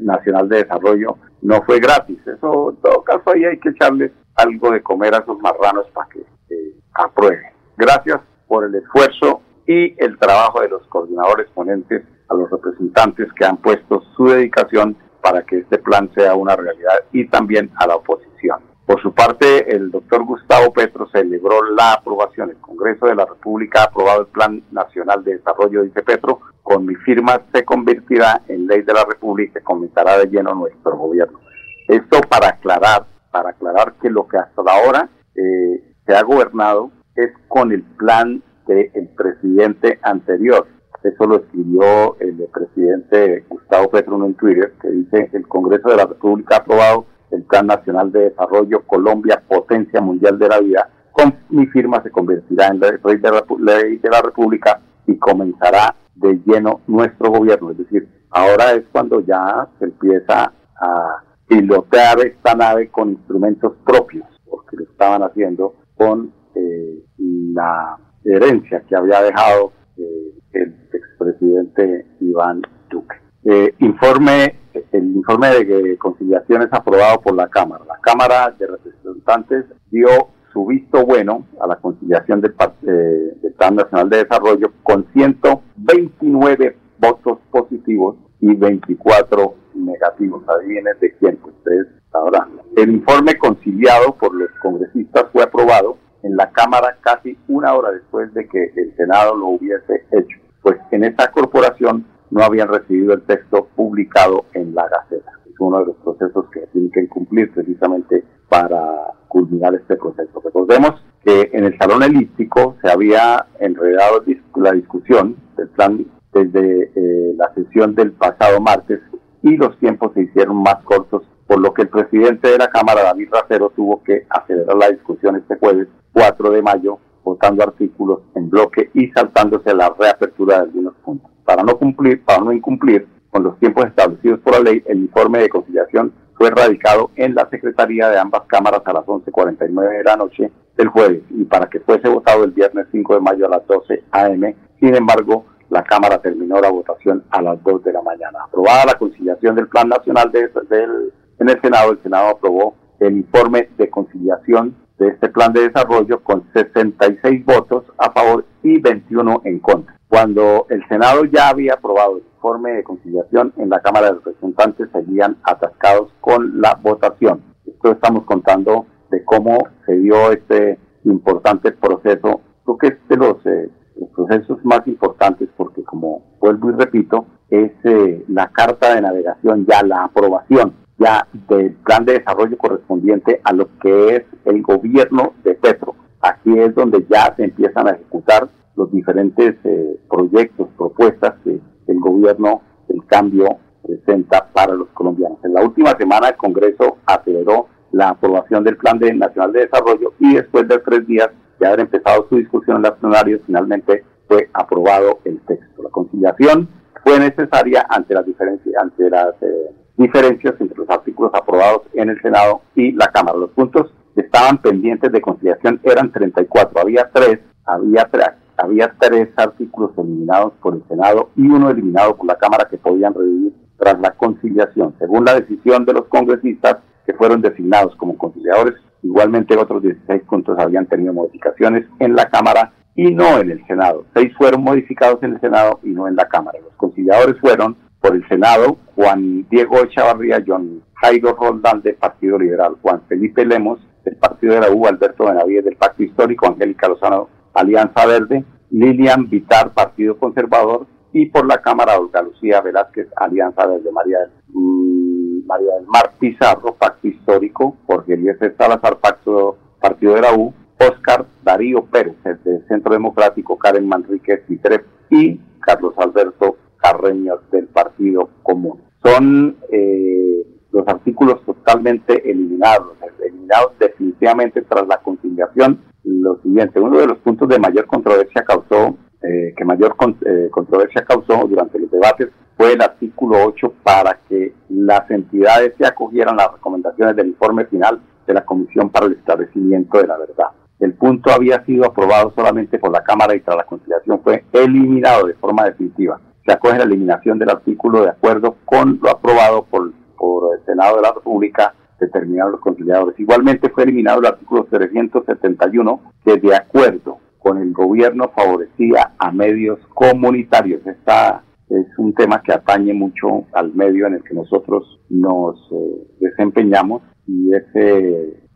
nacional 0.00 0.48
de 0.48 0.64
desarrollo, 0.64 1.16
no 1.42 1.62
fue 1.62 1.80
gratis. 1.80 2.18
Eso, 2.26 2.70
en 2.70 2.76
todo 2.76 3.02
caso, 3.02 3.22
ahí 3.34 3.44
hay 3.44 3.58
que 3.58 3.70
echarles 3.70 4.12
algo 4.36 4.70
de 4.70 4.82
comer 4.82 5.14
a 5.14 5.18
esos 5.18 5.38
marranos 5.40 5.86
para 5.92 6.08
que 6.08 6.20
eh, 6.20 6.74
aprueben. 6.94 7.52
Gracias 7.76 8.20
por 8.46 8.64
el 8.64 8.74
esfuerzo 8.74 9.42
y 9.66 9.94
el 10.02 10.18
trabajo 10.18 10.60
de 10.60 10.68
los 10.68 10.86
coordinadores 10.88 11.48
ponentes, 11.50 12.02
a 12.28 12.34
los 12.34 12.50
representantes 12.50 13.32
que 13.32 13.44
han 13.44 13.56
puesto 13.58 14.02
su 14.16 14.26
dedicación 14.26 14.96
para 15.22 15.42
que 15.42 15.58
este 15.58 15.78
plan 15.78 16.10
sea 16.14 16.34
una 16.34 16.56
realidad 16.56 17.00
y 17.12 17.26
también 17.28 17.70
a 17.76 17.86
la 17.86 17.96
oposición. 17.96 18.60
Por 18.88 19.02
su 19.02 19.12
parte, 19.12 19.76
el 19.76 19.90
doctor 19.90 20.24
Gustavo 20.24 20.72
Petro 20.72 21.06
celebró 21.10 21.62
la 21.76 21.92
aprobación. 21.92 22.48
El 22.48 22.56
Congreso 22.56 23.04
de 23.04 23.16
la 23.16 23.26
República 23.26 23.82
ha 23.82 23.84
aprobado 23.84 24.22
el 24.22 24.28
Plan 24.28 24.62
Nacional 24.70 25.22
de 25.24 25.36
Desarrollo, 25.36 25.82
dice 25.82 26.02
Petro. 26.02 26.40
Con 26.62 26.86
mi 26.86 26.94
firma 26.94 27.38
se 27.52 27.66
convertirá 27.66 28.40
en 28.48 28.66
ley 28.66 28.80
de 28.80 28.94
la 28.94 29.04
República 29.04 29.60
y 29.60 29.62
comenzará 29.62 30.16
de 30.16 30.30
lleno 30.30 30.54
nuestro 30.54 30.96
gobierno. 30.96 31.38
Esto 31.86 32.18
para 32.30 32.48
aclarar, 32.48 33.04
para 33.30 33.50
aclarar 33.50 33.92
que 34.00 34.08
lo 34.08 34.26
que 34.26 34.38
hasta 34.38 34.62
ahora 34.62 35.10
eh, 35.34 35.94
se 36.06 36.14
ha 36.14 36.22
gobernado 36.22 36.90
es 37.14 37.30
con 37.46 37.72
el 37.72 37.82
plan 37.82 38.42
el 38.68 39.08
presidente 39.08 39.98
anterior. 40.00 40.66
Eso 41.02 41.26
lo 41.26 41.36
escribió 41.36 42.16
el 42.20 42.42
presidente 42.54 43.44
Gustavo 43.50 43.90
Petro 43.90 44.24
en 44.24 44.32
Twitter, 44.32 44.72
que 44.80 44.88
dice, 44.88 45.28
el 45.34 45.46
Congreso 45.46 45.90
de 45.90 45.96
la 45.96 46.06
República 46.06 46.56
ha 46.56 46.58
aprobado 46.60 47.04
el 47.30 47.42
Plan 47.44 47.66
Nacional 47.66 48.10
de 48.12 48.30
Desarrollo 48.30 48.82
Colombia, 48.86 49.42
potencia 49.46 50.00
mundial 50.00 50.38
de 50.38 50.48
la 50.48 50.60
vida. 50.60 50.88
Con 51.12 51.34
mi 51.50 51.66
firma 51.66 52.02
se 52.02 52.10
convertirá 52.10 52.68
en 52.68 52.80
ley 52.80 53.16
de, 53.16 53.30
la, 53.30 53.44
ley 53.58 53.96
de 53.96 54.08
la 54.08 54.22
República 54.22 54.80
y 55.06 55.16
comenzará 55.16 55.94
de 56.14 56.40
lleno 56.44 56.80
nuestro 56.86 57.30
gobierno. 57.30 57.70
Es 57.70 57.78
decir, 57.78 58.08
ahora 58.30 58.72
es 58.72 58.84
cuando 58.92 59.20
ya 59.20 59.68
se 59.78 59.86
empieza 59.86 60.52
a 60.80 61.22
pilotear 61.46 62.20
esta 62.20 62.54
nave 62.54 62.88
con 62.90 63.10
instrumentos 63.10 63.72
propios, 63.84 64.26
porque 64.44 64.76
lo 64.76 64.84
estaban 64.84 65.22
haciendo 65.22 65.74
con 65.96 66.32
eh, 66.54 67.04
la 67.52 67.98
herencia 68.24 68.82
que 68.88 68.96
había 68.96 69.22
dejado 69.22 69.72
eh, 69.96 70.34
el 70.52 70.74
expresidente 70.92 72.06
Iván 72.20 72.62
Duque. 72.90 73.16
Eh, 73.50 73.74
informe, 73.78 74.56
el 74.92 75.16
informe 75.16 75.48
de 75.48 75.96
conciliación 75.96 76.60
es 76.60 76.68
aprobado 76.70 77.18
por 77.22 77.34
la 77.34 77.48
Cámara. 77.48 77.82
La 77.88 77.98
Cámara 78.02 78.54
de 78.58 78.66
Representantes 78.66 79.64
dio 79.90 80.06
su 80.52 80.66
visto 80.66 81.06
bueno 81.06 81.46
a 81.58 81.66
la 81.66 81.76
conciliación 81.76 82.42
del, 82.42 82.54
eh, 82.82 83.38
del 83.40 83.52
Plan 83.54 83.74
Nacional 83.74 84.10
de 84.10 84.24
Desarrollo 84.24 84.70
con 84.82 85.06
129 85.14 86.76
votos 86.98 87.38
positivos 87.50 88.16
y 88.38 88.54
24 88.54 89.54
negativos. 89.76 90.42
Adivinen 90.46 90.98
de 91.00 91.14
quién, 91.14 91.38
pues 91.38 91.54
ustedes 91.54 91.86
sabrán. 92.12 92.50
El 92.76 92.90
informe 92.90 93.38
conciliado 93.38 94.14
por 94.16 94.34
los 94.34 94.50
congresistas 94.60 95.24
fue 95.32 95.42
aprobado 95.44 95.96
en 96.22 96.36
la 96.36 96.50
Cámara 96.50 96.98
casi 97.00 97.38
una 97.48 97.72
hora 97.72 97.92
después 97.92 98.34
de 98.34 98.46
que 98.46 98.72
el 98.76 98.94
Senado 98.94 99.34
lo 99.34 99.46
hubiese 99.46 100.04
hecho, 100.10 100.38
pues 100.60 100.76
en 100.90 101.04
esa 101.04 101.30
corporación 101.30 102.04
no 102.38 102.44
habían 102.44 102.68
recibido 102.68 103.14
el 103.14 103.22
texto 103.22 103.66
publicado 103.74 104.44
en 104.54 104.72
la 104.72 104.88
Gaceta. 104.88 105.32
Es 105.44 105.54
uno 105.58 105.80
de 105.80 105.86
los 105.86 105.96
procesos 105.96 106.44
que 106.52 106.60
tienen 106.68 106.92
que 106.92 107.08
cumplir 107.08 107.52
precisamente 107.52 108.22
para 108.48 109.12
culminar 109.26 109.74
este 109.74 109.96
proceso. 109.96 110.40
Recordemos 110.44 111.02
que 111.24 111.50
en 111.52 111.64
el 111.64 111.76
salón 111.78 112.04
elíptico 112.04 112.76
se 112.80 112.92
había 112.92 113.44
enredado 113.58 114.22
la 114.54 114.70
discusión 114.70 115.34
del 115.56 115.68
plan 115.70 116.06
desde 116.32 116.92
eh, 116.94 117.34
la 117.36 117.52
sesión 117.54 117.96
del 117.96 118.12
pasado 118.12 118.60
martes 118.60 119.00
y 119.42 119.56
los 119.56 119.76
tiempos 119.80 120.12
se 120.14 120.22
hicieron 120.22 120.62
más 120.62 120.76
cortos, 120.84 121.24
por 121.48 121.60
lo 121.60 121.74
que 121.74 121.82
el 121.82 121.88
presidente 121.88 122.50
de 122.50 122.58
la 122.58 122.68
Cámara, 122.68 123.02
David 123.02 123.30
Racero, 123.32 123.72
tuvo 123.74 124.00
que 124.04 124.26
acelerar 124.30 124.76
la 124.76 124.90
discusión 124.90 125.34
este 125.34 125.56
jueves 125.56 125.88
4 126.12 126.50
de 126.50 126.62
mayo, 126.62 126.98
votando 127.28 127.62
artículos 127.62 128.20
en 128.34 128.48
bloque 128.48 128.90
y 128.94 129.08
saltándose 129.08 129.74
la 129.74 129.94
reapertura 129.98 130.56
de 130.56 130.62
algunos 130.62 130.94
puntos. 131.04 131.30
Para 131.44 131.62
no 131.62 131.76
cumplir, 131.78 132.24
para 132.24 132.42
no 132.42 132.52
incumplir 132.52 133.06
con 133.30 133.42
los 133.44 133.58
tiempos 133.58 133.86
establecidos 133.86 134.40
por 134.40 134.54
la 134.54 134.60
ley, 134.60 134.82
el 134.86 135.00
informe 135.00 135.40
de 135.40 135.48
conciliación 135.48 136.12
fue 136.34 136.50
radicado 136.50 137.10
en 137.16 137.34
la 137.34 137.48
Secretaría 137.50 138.08
de 138.08 138.18
ambas 138.18 138.42
cámaras 138.46 138.80
a 138.84 138.92
las 138.92 139.04
11.49 139.04 139.98
de 139.98 140.04
la 140.04 140.16
noche 140.16 140.50
del 140.76 140.88
jueves 140.88 141.22
y 141.30 141.44
para 141.44 141.68
que 141.68 141.80
fuese 141.80 142.08
votado 142.08 142.44
el 142.44 142.52
viernes 142.52 142.86
5 142.92 143.14
de 143.14 143.20
mayo 143.20 143.46
a 143.46 143.50
las 143.50 143.66
12 143.66 144.04
a.m. 144.12 144.56
Sin 144.80 144.94
embargo, 144.94 145.44
la 145.68 145.82
Cámara 145.82 146.18
terminó 146.22 146.60
la 146.60 146.70
votación 146.70 147.24
a 147.30 147.42
las 147.42 147.62
2 147.62 147.84
de 147.84 147.92
la 147.92 148.02
mañana. 148.02 148.38
Aprobada 148.46 148.86
la 148.86 148.94
conciliación 148.94 149.56
del 149.56 149.68
Plan 149.68 149.88
Nacional 149.88 150.30
de, 150.32 150.48
del, 150.70 151.12
en 151.40 151.48
el 151.48 151.60
Senado, 151.60 151.92
el 151.92 152.02
Senado 152.02 152.28
aprobó 152.28 152.74
el 153.00 153.16
informe 153.18 153.68
de 153.76 153.90
conciliación 153.90 154.74
de 154.98 155.08
este 155.08 155.28
plan 155.28 155.52
de 155.52 155.68
desarrollo 155.68 156.22
con 156.22 156.44
66 156.52 157.44
votos 157.44 157.84
a 157.98 158.10
favor 158.10 158.44
y 158.62 158.78
21 158.80 159.42
en 159.44 159.60
contra. 159.60 159.98
Cuando 160.08 160.66
el 160.70 160.86
Senado 160.88 161.24
ya 161.24 161.48
había 161.48 161.74
aprobado 161.74 162.16
el 162.16 162.24
informe 162.34 162.72
de 162.72 162.84
conciliación, 162.84 163.52
en 163.56 163.68
la 163.68 163.80
Cámara 163.80 164.08
de 164.08 164.14
Representantes 164.14 164.88
seguían 164.92 165.36
atascados 165.42 166.12
con 166.20 166.60
la 166.60 166.74
votación. 166.82 167.42
Esto 167.66 167.92
estamos 167.92 168.24
contando 168.24 168.86
de 169.10 169.24
cómo 169.24 169.58
se 169.86 169.96
dio 169.96 170.32
este 170.32 170.78
importante 171.04 171.72
proceso, 171.72 172.40
creo 172.64 172.78
que 172.78 172.86
es 172.88 173.08
de 173.08 173.16
los, 173.16 173.46
eh, 173.46 173.70
los 173.96 174.10
procesos 174.10 174.64
más 174.64 174.86
importantes 174.86 175.48
porque, 175.56 175.82
como 175.84 176.22
vuelvo 176.40 176.70
y 176.70 176.74
repito, 176.74 177.26
es 177.50 177.72
eh, 177.84 178.24
la 178.28 178.48
carta 178.48 178.94
de 178.94 179.00
navegación, 179.00 179.66
ya 179.66 179.82
la 179.82 180.04
aprobación 180.04 180.87
ya 180.98 181.26
del 181.48 181.74
plan 181.76 182.04
de 182.04 182.14
desarrollo 182.14 182.58
correspondiente 182.58 183.40
a 183.44 183.52
lo 183.52 183.68
que 183.78 184.16
es 184.16 184.22
el 184.44 184.62
gobierno 184.62 185.34
de 185.44 185.54
Petro. 185.54 185.94
Aquí 186.20 186.58
es 186.58 186.74
donde 186.74 187.06
ya 187.08 187.34
se 187.36 187.44
empiezan 187.44 187.86
a 187.86 187.92
ejecutar 187.92 188.48
los 188.74 188.90
diferentes 188.90 189.56
eh, 189.64 190.00
proyectos, 190.10 190.68
propuestas 190.76 191.34
que 191.44 191.60
el 191.86 192.00
gobierno 192.00 192.62
del 192.88 193.04
cambio 193.06 193.58
presenta 193.82 194.48
para 194.52 194.74
los 194.74 194.88
colombianos. 194.88 195.38
En 195.44 195.54
la 195.54 195.62
última 195.62 195.96
semana 195.96 196.28
el 196.28 196.36
Congreso 196.36 196.98
aceleró 197.06 197.68
la 197.92 198.10
aprobación 198.10 198.64
del 198.64 198.76
Plan 198.76 198.98
de 198.98 199.14
Nacional 199.14 199.52
de 199.52 199.60
Desarrollo 199.60 200.12
y 200.18 200.34
después 200.34 200.68
de 200.68 200.78
tres 200.78 201.06
días 201.06 201.30
de 201.58 201.66
haber 201.66 201.80
empezado 201.80 202.26
su 202.28 202.36
discusión 202.36 202.76
en 202.76 202.82
los 202.82 202.98
plenarios, 202.98 203.40
finalmente 203.46 204.04
fue 204.28 204.48
aprobado 204.52 205.20
el 205.24 205.40
texto. 205.40 205.82
La 205.82 205.90
conciliación 205.90 206.68
fue 207.02 207.18
necesaria 207.18 207.86
ante 207.88 208.14
las 208.14 208.26
diferencias, 208.26 208.74
ante 208.80 209.10
las 209.10 209.34
eh, 209.42 209.70
diferencias 209.98 210.54
entre 210.60 210.78
los 210.78 210.88
artículos 210.88 211.32
aprobados 211.34 211.82
en 211.92 212.08
el 212.08 212.22
Senado 212.22 212.62
y 212.74 212.92
la 212.92 213.08
Cámara. 213.08 213.36
Los 213.36 213.50
puntos 213.50 213.92
que 214.14 214.22
estaban 214.22 214.58
pendientes 214.58 215.12
de 215.12 215.20
conciliación 215.20 215.80
eran 215.82 216.12
34, 216.12 216.80
había 216.80 217.10
tres, 217.12 217.40
había 217.66 218.08
tres, 218.10 218.30
había 218.56 218.94
tres 218.98 219.28
artículos 219.36 219.90
eliminados 219.98 220.54
por 220.62 220.74
el 220.74 220.84
Senado 220.88 221.30
y 221.36 221.42
uno 221.42 221.70
eliminado 221.70 222.16
por 222.16 222.26
la 222.26 222.36
Cámara 222.36 222.68
que 222.70 222.78
podían 222.78 223.12
revivir 223.12 223.52
tras 223.76 224.00
la 224.00 224.12
conciliación. 224.12 224.94
Según 224.98 225.24
la 225.24 225.34
decisión 225.34 225.84
de 225.84 225.92
los 225.92 226.06
congresistas 226.06 226.78
que 227.04 227.14
fueron 227.14 227.42
designados 227.42 227.94
como 227.96 228.16
conciliadores, 228.16 228.74
igualmente 229.02 229.56
otros 229.56 229.82
16 229.82 230.22
puntos 230.22 230.58
habían 230.58 230.86
tenido 230.86 231.12
modificaciones 231.12 231.86
en 231.98 232.14
la 232.14 232.28
Cámara 232.28 232.72
y 232.94 233.14
no 233.14 233.38
en 233.38 233.50
el 233.50 233.66
Senado. 233.66 234.04
Seis 234.14 234.32
fueron 234.36 234.62
modificados 234.62 235.22
en 235.22 235.34
el 235.34 235.40
Senado 235.40 235.78
y 235.84 235.90
no 235.90 236.08
en 236.08 236.16
la 236.16 236.26
Cámara. 236.26 236.58
Los 236.62 236.74
conciliadores 236.74 237.38
fueron 237.40 237.76
por 238.00 238.14
el 238.14 238.26
Senado 238.28 238.76
Juan 238.94 239.46
Diego 239.50 239.78
Echavarría, 239.84 240.42
John 240.46 240.82
Jairo 240.94 241.36
Roldán 241.38 241.82
del 241.82 241.96
Partido 241.96 242.38
Liberal, 242.38 242.76
Juan 242.82 243.02
Felipe 243.08 243.44
Lemos 243.44 243.80
del 244.04 244.16
Partido 244.16 244.54
de 244.54 244.60
la 244.60 244.70
U, 244.70 244.86
Alberto 244.86 245.26
Benavides 245.26 245.64
del 245.64 245.76
Pacto 245.76 246.02
Histórico, 246.02 246.46
Angélica 246.46 246.88
Lozano, 246.88 247.28
Alianza 247.54 248.06
Verde, 248.06 248.44
Lilian 248.70 249.28
Vitar, 249.28 249.72
Partido 249.74 250.18
Conservador, 250.18 250.86
y 251.12 251.26
por 251.26 251.46
la 251.46 251.60
Cámara 251.62 251.98
Olga 251.98 252.22
Lucía 252.22 252.60
Velázquez, 252.60 253.08
Alianza 253.16 253.66
Verde, 253.66 253.90
María, 253.92 254.18
mm, 254.48 255.46
María 255.46 255.74
del 255.74 255.86
Mar 255.86 256.12
Pizarro, 256.18 256.74
Pacto 256.74 257.08
Histórico, 257.08 257.76
Jorge 257.86 258.14
Eliezer 258.14 258.54
Salazar, 258.56 258.98
Pacto, 258.98 259.56
Partido 259.80 260.14
de 260.14 260.20
la 260.22 260.34
U, 260.34 260.52
Oscar 260.78 261.26
Darío 261.42 261.84
Pérez, 261.86 262.14
del 262.44 262.66
Centro 262.68 262.92
Democrático, 262.92 263.58
Karen 263.58 263.88
Manríquez 263.88 264.44
Citrep 264.46 264.86
y 265.10 265.40
Carlos 265.60 265.94
Alberto 265.98 266.56
Carreño 266.78 267.40
del 267.50 267.66
Partido 267.66 268.30
Común. 268.42 268.80
Son 269.04 269.56
eh, 269.70 270.46
los 270.72 270.86
artículos 270.88 271.42
totalmente 271.44 272.30
eliminados, 272.30 272.96
eliminados 273.24 273.72
definitivamente 273.78 274.62
tras 274.62 274.86
la 274.86 274.98
conciliación. 274.98 275.80
Lo 276.04 276.40
siguiente, 276.42 276.80
uno 276.80 276.98
de 276.98 277.06
los 277.06 277.18
puntos 277.18 277.48
de 277.48 277.58
mayor 277.58 277.86
controversia 277.86 278.42
causó, 278.42 278.96
eh, 279.22 279.54
que 279.56 279.64
mayor 279.64 279.94
eh, 280.26 280.48
controversia 280.50 281.04
causó 281.04 281.46
durante 281.46 281.78
los 281.78 281.90
debates 281.90 282.28
fue 282.58 282.72
el 282.72 282.82
artículo 282.82 283.38
8 283.46 283.72
para 283.84 284.18
que 284.28 284.52
las 284.68 285.08
entidades 285.10 285.74
se 285.78 285.86
acogieran 285.86 286.36
las 286.36 286.52
recomendaciones 286.52 287.14
del 287.14 287.28
informe 287.28 287.64
final 287.66 288.00
de 288.26 288.34
la 288.34 288.44
Comisión 288.44 288.90
para 288.90 289.06
el 289.06 289.12
Establecimiento 289.12 289.98
de 289.98 290.08
la 290.08 290.18
Verdad. 290.18 290.48
El 290.80 290.94
punto 290.94 291.30
había 291.30 291.64
sido 291.64 291.86
aprobado 291.86 292.32
solamente 292.34 292.78
por 292.78 292.90
la 292.90 293.02
Cámara 293.02 293.34
y 293.34 293.40
tras 293.40 293.56
la 293.56 293.64
conciliación 293.64 294.20
fue 294.22 294.44
eliminado 294.52 295.28
de 295.28 295.34
forma 295.34 295.64
definitiva. 295.64 296.20
Se 296.48 296.54
acoge 296.54 296.78
la 296.78 296.84
eliminación 296.84 297.38
del 297.38 297.50
artículo 297.50 298.00
de 298.00 298.08
acuerdo 298.08 298.56
con 298.64 298.98
lo 299.02 299.10
aprobado 299.10 299.66
por, 299.66 299.92
por 300.16 300.56
el 300.56 300.64
Senado 300.64 300.96
de 300.96 301.02
la 301.02 301.12
República 301.12 301.74
determinados 302.00 302.52
los 302.52 302.60
conciliadores. 302.62 303.20
Igualmente 303.20 303.68
fue 303.68 303.82
eliminado 303.82 304.20
el 304.20 304.28
artículo 304.28 304.64
371 304.64 306.00
que 306.24 306.38
de 306.38 306.56
acuerdo 306.56 307.18
con 307.38 307.58
el 307.58 307.74
gobierno 307.74 308.32
favorecía 308.34 309.12
a 309.18 309.30
medios 309.30 309.78
comunitarios. 309.92 310.86
Esta 310.86 311.44
es 311.68 311.86
un 311.98 312.14
tema 312.14 312.42
que 312.42 312.54
atañe 312.54 312.94
mucho 312.94 313.44
al 313.52 313.74
medio 313.74 314.06
en 314.06 314.14
el 314.14 314.24
que 314.24 314.32
nosotros 314.32 315.02
nos 315.10 315.70
eh, 315.70 316.06
desempeñamos 316.18 317.02
y 317.26 317.52
ese 317.54 318.48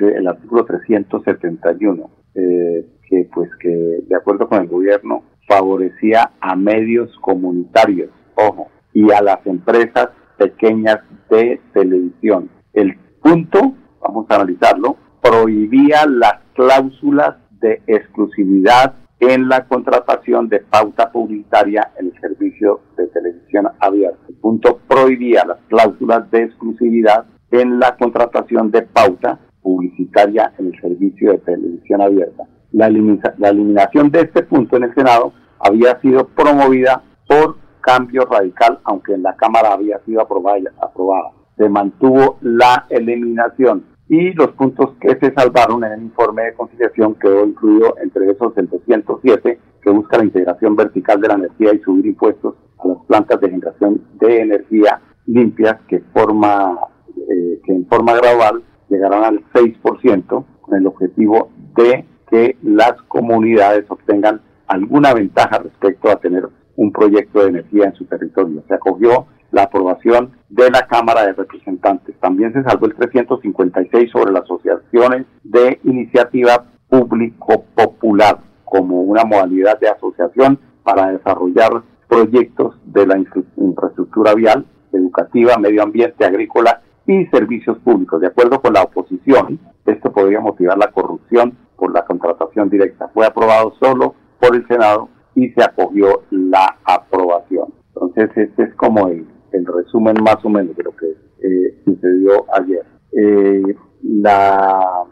el 0.00 0.26
artículo 0.26 0.64
371, 0.64 2.10
eh, 2.34 2.86
que 3.08 3.28
pues 3.34 3.50
que 3.60 3.68
de 3.68 4.16
acuerdo 4.16 4.48
con 4.48 4.62
el 4.62 4.68
gobierno 4.68 5.22
favorecía 5.46 6.32
a 6.40 6.56
medios 6.56 7.10
comunitarios, 7.20 8.10
ojo, 8.34 8.68
y 8.92 9.10
a 9.12 9.20
las 9.20 9.44
empresas 9.46 10.10
pequeñas 10.38 11.00
de 11.30 11.60
televisión. 11.72 12.50
El 12.72 12.96
punto, 13.22 13.74
vamos 14.00 14.26
a 14.28 14.36
analizarlo, 14.36 14.96
prohibía 15.22 16.06
las 16.06 16.40
cláusulas 16.54 17.36
de 17.60 17.82
exclusividad 17.86 18.94
en 19.20 19.48
la 19.48 19.66
contratación 19.66 20.48
de 20.48 20.60
pauta 20.60 21.10
publicitaria 21.10 21.92
en 21.98 22.06
el 22.06 22.20
servicio 22.20 22.80
de 22.96 23.06
televisión 23.08 23.68
abierta. 23.80 24.18
El 24.28 24.34
punto 24.34 24.80
prohibía 24.86 25.44
las 25.46 25.58
cláusulas 25.68 26.30
de 26.30 26.44
exclusividad 26.44 27.24
en 27.50 27.78
la 27.78 27.96
contratación 27.96 28.70
de 28.70 28.82
pauta 28.82 29.38
publicitaria 29.64 30.52
en 30.58 30.66
el 30.66 30.80
servicio 30.80 31.32
de 31.32 31.38
televisión 31.38 32.02
abierta. 32.02 32.44
La, 32.70 32.86
eliminación 32.86 34.10
de 34.10 34.20
este 34.20 34.42
punto 34.42 34.76
en 34.76 34.84
el 34.84 34.94
Senado 34.94 35.32
había 35.58 35.98
sido 36.00 36.28
promovida 36.28 37.02
por 37.26 37.56
cambio 37.80 38.26
radical, 38.26 38.78
aunque 38.84 39.14
en 39.14 39.22
la 39.22 39.34
Cámara 39.34 39.72
había 39.72 39.98
sido 40.04 40.20
aprobada. 40.20 40.70
aprobada. 40.80 41.30
Se 41.56 41.68
mantuvo 41.68 42.36
la 42.42 42.86
eliminación 42.90 43.84
y 44.08 44.32
los 44.32 44.48
puntos 44.52 44.96
que 45.00 45.16
se 45.18 45.32
salvaron 45.32 45.82
en 45.84 45.92
el 45.92 46.02
informe 46.02 46.42
de 46.42 46.54
conciliación 46.54 47.14
quedó 47.14 47.46
incluido 47.46 47.94
entre 48.02 48.30
esos 48.30 48.56
el 48.58 48.68
207 48.68 49.58
que 49.82 49.90
busca 49.90 50.18
la 50.18 50.24
integración 50.24 50.76
vertical 50.76 51.20
de 51.20 51.28
la 51.28 51.34
energía 51.34 51.74
y 51.74 51.78
subir 51.78 52.06
impuestos 52.06 52.54
a 52.78 52.88
las 52.88 52.98
plantas 53.06 53.40
de 53.40 53.50
generación 53.50 54.02
de 54.20 54.40
energía 54.40 55.00
limpias 55.26 55.76
que 55.88 56.00
forma 56.12 56.78
eh, 57.16 57.60
que 57.64 57.72
en 57.72 57.86
forma 57.86 58.14
gradual 58.14 58.62
llegarán 58.94 59.24
al 59.24 59.44
6% 59.52 60.44
con 60.60 60.78
el 60.78 60.86
objetivo 60.86 61.50
de 61.76 62.04
que 62.30 62.56
las 62.62 62.94
comunidades 63.08 63.84
obtengan 63.88 64.40
alguna 64.66 65.12
ventaja 65.12 65.58
respecto 65.58 66.10
a 66.10 66.16
tener 66.16 66.48
un 66.76 66.92
proyecto 66.92 67.40
de 67.40 67.48
energía 67.50 67.86
en 67.86 67.94
su 67.94 68.04
territorio. 68.06 68.62
Se 68.66 68.74
acogió 68.74 69.26
la 69.52 69.64
aprobación 69.64 70.32
de 70.48 70.70
la 70.70 70.86
Cámara 70.86 71.26
de 71.26 71.32
Representantes. 71.32 72.16
También 72.20 72.52
se 72.52 72.64
salvó 72.64 72.86
el 72.86 72.94
356 72.94 74.10
sobre 74.10 74.32
las 74.32 74.42
asociaciones 74.42 75.26
de 75.44 75.78
iniciativa 75.84 76.64
público-popular 76.88 78.38
como 78.64 79.02
una 79.02 79.24
modalidad 79.24 79.78
de 79.78 79.88
asociación 79.88 80.58
para 80.82 81.12
desarrollar 81.12 81.82
proyectos 82.08 82.76
de 82.84 83.06
la 83.06 83.18
infraestructura 83.18 84.34
vial, 84.34 84.66
educativa, 84.92 85.56
medio 85.58 85.82
ambiente, 85.82 86.24
agrícola 86.24 86.82
y 87.06 87.26
servicios 87.26 87.78
públicos. 87.78 88.20
De 88.20 88.28
acuerdo 88.28 88.60
con 88.60 88.72
la 88.72 88.82
oposición, 88.82 89.58
esto 89.86 90.12
podría 90.12 90.40
motivar 90.40 90.78
la 90.78 90.90
corrupción 90.90 91.56
por 91.76 91.92
la 91.92 92.04
contratación 92.04 92.70
directa. 92.70 93.08
Fue 93.12 93.26
aprobado 93.26 93.74
solo 93.80 94.14
por 94.40 94.56
el 94.56 94.66
Senado 94.66 95.08
y 95.34 95.50
se 95.50 95.62
acogió 95.62 96.22
la 96.30 96.78
aprobación. 96.84 97.74
Entonces, 97.94 98.30
este 98.36 98.62
es 98.64 98.74
como 98.74 99.08
el, 99.08 99.26
resumen 99.52 100.16
más 100.22 100.44
o 100.44 100.48
menos 100.48 100.76
de 100.76 100.82
lo 100.82 100.96
que 100.96 101.06
eh, 101.10 101.80
sucedió 101.84 102.44
ayer. 102.54 102.84
Eh, 103.12 103.76
la, 104.02 105.04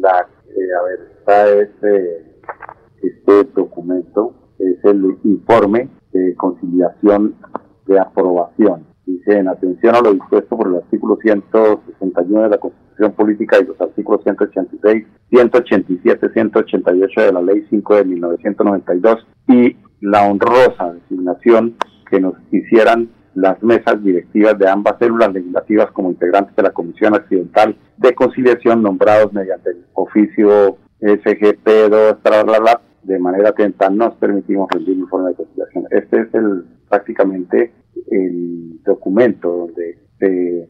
la 0.00 0.28
eh, 0.48 0.74
a 0.78 0.82
ver, 0.82 1.10
está 1.18 1.48
este, 1.48 2.40
este 3.02 3.44
documento, 3.54 4.34
es 4.58 4.84
el 4.84 5.16
informe 5.24 5.88
de 6.12 6.34
conciliación 6.34 7.36
de 7.86 8.00
aprobación 8.00 8.77
en 9.36 9.48
atención 9.48 9.94
a 9.94 10.00
lo 10.00 10.12
dispuesto 10.14 10.56
por 10.56 10.68
el 10.68 10.76
artículo 10.76 11.16
161 11.20 12.42
de 12.42 12.48
la 12.48 12.58
Constitución 12.58 13.12
Política 13.12 13.58
y 13.60 13.66
los 13.66 13.80
artículos 13.80 14.22
186, 14.22 15.06
187, 15.30 16.28
188 16.32 17.20
de 17.20 17.32
la 17.32 17.42
Ley 17.42 17.66
5 17.68 17.96
de 17.96 18.04
1992 18.04 19.26
y 19.48 19.76
la 20.00 20.28
honrosa 20.28 20.94
designación 20.94 21.74
que 22.10 22.20
nos 22.20 22.34
hicieran 22.50 23.10
las 23.34 23.62
mesas 23.62 24.02
directivas 24.02 24.58
de 24.58 24.68
ambas 24.68 24.96
células 24.98 25.32
legislativas 25.32 25.90
como 25.92 26.10
integrantes 26.10 26.56
de 26.56 26.62
la 26.62 26.70
Comisión 26.70 27.14
Accidental 27.14 27.76
de 27.96 28.14
Conciliación 28.14 28.82
nombrados 28.82 29.32
mediante 29.32 29.70
el 29.70 29.84
oficio 29.94 30.76
SGP2, 31.00 32.80
de 33.04 33.18
manera 33.18 33.50
atenta 33.50 33.88
nos 33.90 34.14
permitimos 34.14 34.68
rendir 34.70 34.98
informe 34.98 35.30
de 35.30 35.36
conciliación. 35.36 35.84
Este 35.90 36.20
es 36.20 36.34
el 36.34 36.64
prácticamente 36.88 37.72
el 38.10 38.47
documento 38.88 39.48
donde 39.48 39.98
se, 40.18 40.68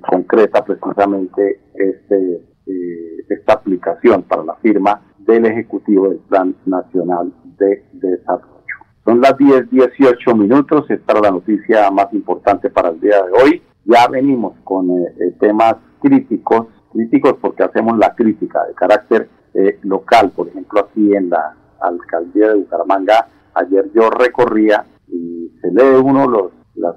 concreta 0.00 0.64
precisamente 0.64 1.60
este, 1.74 2.34
eh, 2.66 3.24
esta 3.28 3.54
aplicación 3.54 4.22
para 4.22 4.44
la 4.44 4.54
firma 4.56 5.00
del 5.18 5.46
Ejecutivo 5.46 6.08
del 6.08 6.18
Plan 6.18 6.54
Nacional 6.64 7.32
de 7.58 7.84
Desarrollo. 7.92 8.56
Son 9.04 9.20
las 9.20 9.36
10, 9.38 9.70
18 9.70 10.34
minutos. 10.34 10.90
Esta 10.90 11.12
es 11.12 11.20
la 11.20 11.30
noticia 11.30 11.90
más 11.90 12.12
importante 12.12 12.70
para 12.70 12.88
el 12.88 13.00
día 13.00 13.22
de 13.22 13.32
hoy. 13.40 13.62
Ya 13.84 14.08
venimos 14.08 14.54
con 14.64 14.90
eh, 14.90 15.14
eh, 15.20 15.32
temas 15.38 15.76
críticos, 16.00 16.66
críticos 16.92 17.34
porque 17.40 17.62
hacemos 17.62 17.96
la 17.98 18.14
crítica 18.16 18.64
de 18.66 18.74
carácter 18.74 19.28
eh, 19.54 19.78
local. 19.82 20.32
Por 20.34 20.48
ejemplo, 20.48 20.80
aquí 20.80 21.14
en 21.14 21.30
la 21.30 21.54
alcaldía 21.80 22.48
de 22.48 22.54
Bucaramanga, 22.54 23.28
ayer 23.54 23.88
yo 23.94 24.10
recorría 24.10 24.84
y 25.06 25.52
se 25.60 25.70
lee 25.70 26.00
uno 26.02 26.26
los 26.26 26.52
las 26.74 26.96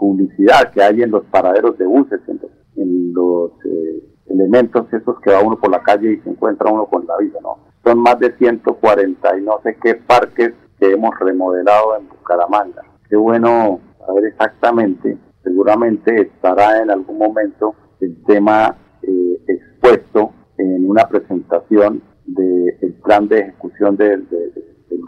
publicidad 0.00 0.72
que 0.72 0.82
hay 0.82 1.02
en 1.02 1.10
los 1.10 1.24
paraderos 1.26 1.76
de 1.78 1.84
buses, 1.84 2.20
en 2.76 3.12
los, 3.12 3.52
elementos 4.30 4.86
esos 4.92 5.20
que 5.20 5.30
va 5.30 5.42
uno 5.42 5.58
por 5.58 5.70
la 5.70 5.82
calle 5.82 6.12
y 6.12 6.20
se 6.20 6.30
encuentra 6.30 6.70
uno 6.70 6.86
con 6.86 7.04
la 7.06 7.16
vida, 7.18 7.38
¿no? 7.42 7.58
Son 7.84 7.98
más 7.98 8.18
de 8.20 8.32
140 8.36 9.38
y 9.38 9.42
no 9.42 9.60
sé 9.62 9.76
qué 9.82 9.96
parques 9.96 10.52
que 10.78 10.92
hemos 10.92 11.10
remodelado 11.18 11.96
en 11.98 12.08
Bucaramanga. 12.08 12.82
Qué 13.08 13.16
bueno 13.16 13.80
saber 14.06 14.26
exactamente, 14.26 15.18
seguramente 15.42 16.22
estará 16.22 16.80
en 16.80 16.90
algún 16.90 17.18
momento 17.18 17.74
el 18.00 18.22
tema 18.24 18.76
eh, 19.02 19.42
expuesto 19.48 20.32
en 20.58 20.88
una 20.88 21.08
presentación 21.08 22.00
del 22.24 22.94
plan 23.02 23.26
de 23.26 23.40
ejecución 23.40 23.96
del 23.96 24.26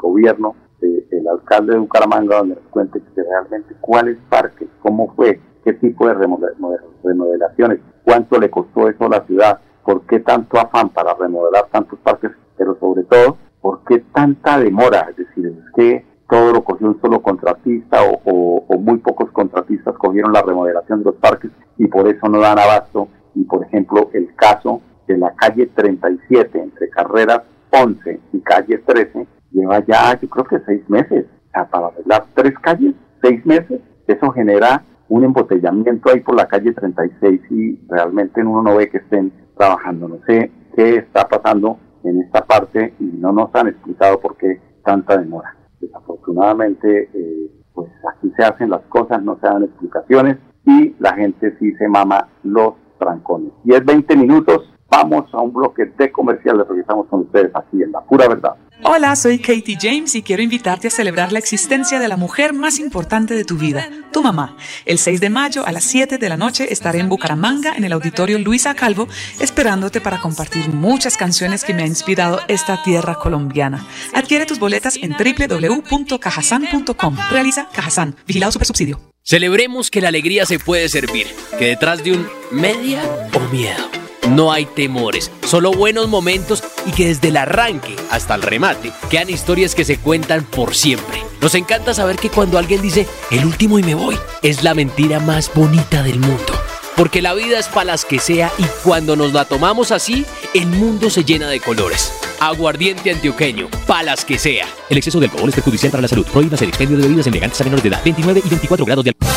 gobierno 0.02 0.56
del 0.80 1.28
alcalde 1.28 1.75
de 1.75 1.78
Bucaramanga, 1.78 2.38
donde 2.38 2.56
nos 2.56 2.64
cuente 2.64 3.00
realmente 3.14 3.75
cuáles 3.80 4.18
parques, 4.28 4.62
cómo 4.83 5.12
fue, 5.15 5.41
qué 5.65 5.73
tipo 5.75 6.09
de 6.09 6.15
remodelaciones, 6.15 7.81
cuánto 8.05 8.39
le 8.39 8.51
costó 8.51 8.89
eso 8.89 9.07
a 9.07 9.11
la 9.11 9.27
ciudad, 9.27 9.61
por 9.85 10.03
qué 10.07 10.21
tanto 10.21 10.59
afán 10.59 10.91
para 10.91 11.15
remodelar 11.15 11.67
tantos 11.71 11.99
parques, 12.01 12.33
pero 12.57 12.77
sobre 12.79 13.05
todo 13.05 13.37
¿por 13.62 13.85
qué 13.85 14.01
tanta 14.12 14.59
demora? 14.59 15.09
Es 15.11 15.17
decir, 15.17 15.47
es 15.47 15.73
que 15.75 16.05
todo 16.29 16.53
lo 16.53 16.65
cogió 16.65 16.89
un 16.89 17.01
solo 17.01 17.23
contratista 17.23 17.99
o, 18.03 18.62
muy 18.79 18.99
pocos 18.99 19.31
contratistas 19.31 19.95
cogieron 19.97 20.33
la 20.33 20.43
remodelación 20.43 20.99
de 20.99 21.05
los 21.05 21.15
parques 21.17 21.53
y 21.79 21.87
por 21.87 22.09
eso 22.09 22.29
no 22.29 22.41
dan 22.41 22.59
abasto. 22.59 23.09
Y 23.35 23.45
por 23.45 23.65
ejemplo, 23.65 24.11
el 24.12 24.35
caso 24.35 24.83
de 25.07 25.17
la 25.19 25.33
calle 25.35 25.67
37 25.67 26.59
entre 26.61 26.91
carreras 26.91 27.43
11 27.71 28.21
y 28.33 28.41
calle 28.41 28.79
13 28.79 29.27
lleva 29.53 29.85
ya 29.87 30.19
yo 30.21 30.29
creo 30.29 30.45
que 30.45 30.59
seis 30.67 30.83
meses. 30.91 31.27
para 31.53 31.87
arreglar 31.87 32.25
tres 32.35 32.55
calles, 32.61 32.95
seis 33.23 33.45
meses, 33.47 33.81
eso 34.06 34.30
genera 34.32 34.85
un 35.09 35.25
embotellamiento 35.25 36.11
ahí 36.11 36.21
por 36.21 36.37
la 36.37 36.47
calle 36.47 36.73
36 36.73 37.40
y 37.50 37.80
realmente 37.88 38.40
uno 38.40 38.62
no 38.62 38.76
ve 38.76 38.88
que 38.88 38.99
estén 38.99 39.32
trabajando. 39.56 40.09
No 40.09 40.18
sé 40.26 40.50
qué 40.75 40.97
está 40.97 41.28
pasando 41.28 41.78
en 42.04 42.23
esta 42.23 42.44
parte 42.44 42.94
y 42.99 43.04
no 43.04 43.32
nos 43.32 43.54
han 43.54 43.68
explicado 43.68 44.21
por 44.21 44.37
qué 44.37 44.61
tanta 44.85 45.16
demora. 45.18 45.54
Desafortunadamente, 45.80 47.11
eh, 47.12 47.50
pues 47.75 47.90
aquí 48.11 48.32
se 48.37 48.44
hacen 48.44 48.71
las 48.71 48.82
cosas, 48.82 49.23
no 49.23 49.38
se 49.40 49.47
dan 49.47 49.64
explicaciones 49.64 50.38
y 50.64 50.94
la 50.99 51.14
gente 51.14 51.56
sí 51.59 51.73
se 51.75 51.88
mama 51.88 52.28
los 52.42 52.75
trancones. 52.99 53.52
Y 53.64 53.75
es 53.75 53.85
20 53.85 54.16
minutos, 54.16 54.73
vamos 54.92 55.25
a 55.32 55.40
un 55.40 55.52
bloque 55.52 55.87
de 55.96 56.12
comerciales, 56.12 56.68
regresamos 56.68 57.06
con 57.08 57.20
ustedes 57.20 57.50
aquí 57.54 57.82
en 57.82 57.90
La 57.92 58.02
Pura 58.02 58.28
Verdad. 58.28 58.52
Hola, 58.84 59.16
soy 59.16 59.38
Katie 59.38 59.78
James 59.80 60.14
y 60.16 60.22
quiero 60.22 60.42
invitarte 60.42 60.88
a 60.88 60.90
celebrar 60.90 61.32
la 61.32 61.38
existencia 61.38 61.99
de 61.99 62.08
la 62.08 62.18
mujer 62.18 62.52
más 62.52 62.78
importante 62.78 63.32
de 63.34 63.44
tu 63.44 63.56
vida, 63.56 63.88
tu 64.12 64.22
mamá. 64.22 64.54
El 64.84 64.99
6 64.99 65.18
de 65.20 65.30
mayo 65.30 65.64
a 65.64 65.72
las 65.72 65.84
7 65.84 66.18
de 66.18 66.28
la 66.28 66.37
noche 66.37 66.70
estaré 66.72 66.99
en 66.99 67.08
Bucaramanga, 67.08 67.72
en 67.75 67.84
el 67.84 67.92
auditorio 67.92 68.38
Luisa 68.38 68.75
Calvo, 68.75 69.08
esperándote 69.40 70.02
para 70.02 70.20
compartir 70.20 70.68
muchas 70.68 71.16
canciones 71.16 71.64
que 71.64 71.72
me 71.75 71.84
ha 71.84 71.87
inspirado 71.87 72.40
esta 72.49 72.82
tierra 72.82 73.14
colombiana. 73.14 73.87
Adquiere 74.14 74.46
tus 74.46 74.58
boletas 74.58 74.99
en 75.00 75.12
www.cajasan.com. 75.12 77.16
Realiza 77.30 77.68
Cajazán, 77.72 78.16
vigilado 78.26 78.50
super 78.52 78.66
subsidio. 78.66 78.99
Celebremos 79.22 79.90
que 79.90 80.00
la 80.00 80.08
alegría 80.08 80.44
se 80.44 80.58
puede 80.58 80.88
servir, 80.88 81.28
que 81.56 81.66
detrás 81.66 82.02
de 82.02 82.11
un 82.12 82.26
media 82.50 83.00
o 83.33 83.38
miedo 83.52 84.02
no 84.28 84.52
hay 84.52 84.66
temores, 84.66 85.30
solo 85.44 85.72
buenos 85.72 86.08
momentos 86.08 86.62
y 86.87 86.92
que 86.92 87.08
desde 87.08 87.28
el 87.28 87.37
arranque 87.37 87.96
hasta 88.11 88.35
el 88.35 88.42
remate 88.42 88.92
quedan 89.11 89.30
historias 89.30 89.74
que 89.74 89.85
se 89.85 89.98
cuentan 89.98 90.44
por 90.44 90.74
siempre. 90.74 91.22
Nos 91.40 91.54
encanta 91.54 91.92
saber 91.92 92.16
que 92.16 92.30
cuando 92.30 92.58
alguien 92.58 92.82
dice 92.82 93.06
el 93.30 93.44
último 93.44 93.78
y 93.78 93.82
me 93.82 93.94
voy, 93.94 94.16
es 94.42 94.62
la 94.62 94.74
mentira 94.74 95.18
más 95.20 95.52
bonita 95.52 96.02
del 96.02 96.20
mundo. 96.20 96.52
Porque 96.96 97.22
la 97.22 97.35
vida 97.35 97.58
es 97.58 97.68
para 97.68 97.87
las 97.87 98.04
que 98.04 98.18
sea 98.18 98.52
y 98.58 98.64
cuando 98.85 99.16
nos 99.16 99.32
la 99.32 99.44
tomamos 99.44 99.90
así, 99.90 100.26
el 100.54 100.66
mundo 100.66 101.11
se 101.11 101.24
llena 101.24 101.48
de 101.48 101.58
colores. 101.58 102.12
Aguardiente 102.38 103.11
antioqueño, 103.11 103.68
palas 103.87 104.24
que 104.24 104.38
sea. 104.38 104.66
El 104.90 104.98
exceso 104.98 105.18
de 105.18 105.26
alcohol 105.26 105.48
es 105.48 105.54
perjudicial 105.54 105.90
para 105.90 106.02
la 106.02 106.08
salud. 106.08 106.26
Prohíbas 106.26 106.61
el 106.62 106.68
expendio 106.68 106.96
de 106.98 107.04
bebidas 107.04 107.26
elegantes 107.26 107.61
a 107.61 107.64
menores 107.64 107.82
de 107.82 107.88
edad. 107.88 108.00
29 108.04 108.42
y 108.44 108.48
24 108.48 108.85
grados 108.85 109.04
de 109.04 109.11
alcohol. 109.11 109.32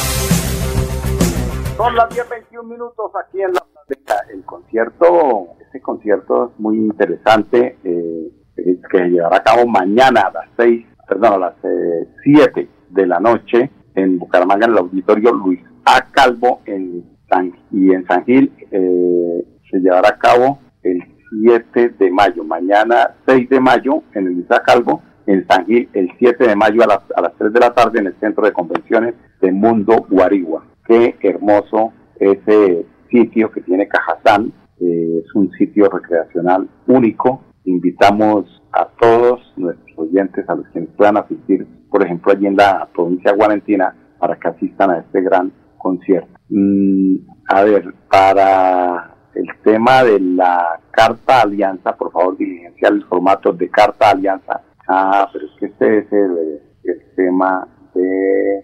Son 1.78 1.96
las 1.96 2.10
10, 2.10 2.30
21 2.30 2.70
minutos 2.70 3.12
aquí 3.16 3.42
en 3.42 3.54
la 3.54 3.66
concierto, 4.76 5.56
este 5.62 5.82
concierto 5.82 6.52
es 6.52 6.60
muy 6.60 6.78
interesante, 6.78 7.78
eh, 7.84 8.32
que 8.90 9.10
llevará 9.10 9.38
a 9.38 9.44
cabo 9.44 9.66
mañana 9.66 10.22
a 10.22 10.32
las 10.32 10.50
6, 10.58 10.86
perdón, 11.08 11.34
a 11.34 11.38
las 11.38 11.54
7 12.24 12.62
eh, 12.62 12.70
de 12.90 13.08
la 13.08 13.20
noche 13.20 13.70
en 13.96 14.20
Bucaramanga, 14.20 14.66
en 14.66 14.74
el 14.74 14.78
auditorio 14.80 15.32
Luis 15.32 15.60
A. 15.86 16.12
Calvo 16.12 16.62
en 16.66 17.06
San, 17.30 17.54
y 17.72 17.92
en 17.92 18.06
San 18.06 18.26
Gil 18.26 18.52
eh, 18.72 19.46
se 19.72 19.80
llevará 19.80 20.10
a 20.10 20.20
cabo 20.20 20.60
el 20.84 21.02
7 21.44 21.96
de 21.98 22.12
mayo, 22.12 22.44
mañana 22.44 23.16
6 23.26 23.50
de 23.50 23.60
mayo 23.60 24.04
en 24.14 24.28
el 24.28 24.34
Luis 24.34 24.52
A. 24.52 24.62
Calvo, 24.62 25.02
en 25.26 25.48
San 25.48 25.66
Gil 25.66 25.90
el 25.94 26.12
7 26.20 26.48
de 26.48 26.56
mayo 26.56 26.84
a 26.84 26.88
las, 26.88 27.00
a 27.16 27.22
las 27.22 27.34
3 27.38 27.54
de 27.54 27.60
la 27.60 27.74
tarde 27.74 28.00
en 28.00 28.08
el 28.08 28.16
Centro 28.20 28.46
de 28.46 28.52
Convenciones 28.52 29.16
de 29.42 29.52
Mundo 29.52 30.06
Guarigua. 30.10 30.66
Qué 30.86 31.16
hermoso 31.22 31.94
ese 32.20 32.86
sitio 33.10 33.52
que 33.52 33.62
tiene 33.62 33.88
Cajazán. 33.88 34.52
Eh, 34.80 35.24
es 35.24 35.36
un 35.36 35.52
sitio 35.52 35.90
recreacional 35.90 36.68
único. 36.88 37.42
Invitamos 37.66 38.62
a 38.72 38.88
todos 39.00 39.42
nuestros 39.56 39.98
oyentes, 39.98 40.48
a 40.50 40.56
los 40.56 40.68
que 40.70 40.82
puedan 40.82 41.18
asistir, 41.18 41.66
por 41.90 42.04
ejemplo, 42.04 42.32
allí 42.32 42.46
en 42.46 42.58
la 42.58 42.88
provincia 42.94 43.32
de 43.32 43.38
Guarentina, 43.38 43.96
para 44.20 44.36
que 44.36 44.48
asistan 44.48 44.92
a 44.92 45.00
este 45.00 45.22
gran 45.22 45.52
concierto. 45.78 46.30
Mm, 46.50 47.16
a 47.50 47.64
ver, 47.64 47.94
para 48.10 49.16
el 49.34 49.48
tema 49.64 50.04
de 50.04 50.20
la 50.20 50.80
carta 50.92 51.42
alianza, 51.42 51.96
por 51.96 52.12
favor, 52.12 52.38
diligencia 52.38 52.90
el 52.90 53.04
formato 53.06 53.54
de 53.54 53.70
carta 53.70 54.12
alianza. 54.12 54.62
Ah, 54.88 55.30
pero 55.32 55.46
es 55.46 55.52
que 55.60 55.66
este 55.68 55.98
es 56.00 56.12
el, 56.12 56.62
tema 57.16 57.68
de, 57.94 58.60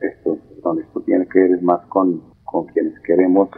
esto, 0.00 0.38
donde 0.62 0.82
esto 0.82 1.00
tiene 1.00 1.26
que 1.26 1.40
ver 1.40 1.62
más 1.62 1.80
con 1.86 2.36
con 2.46 2.64
quienes 2.66 2.98
queremos 3.00 3.50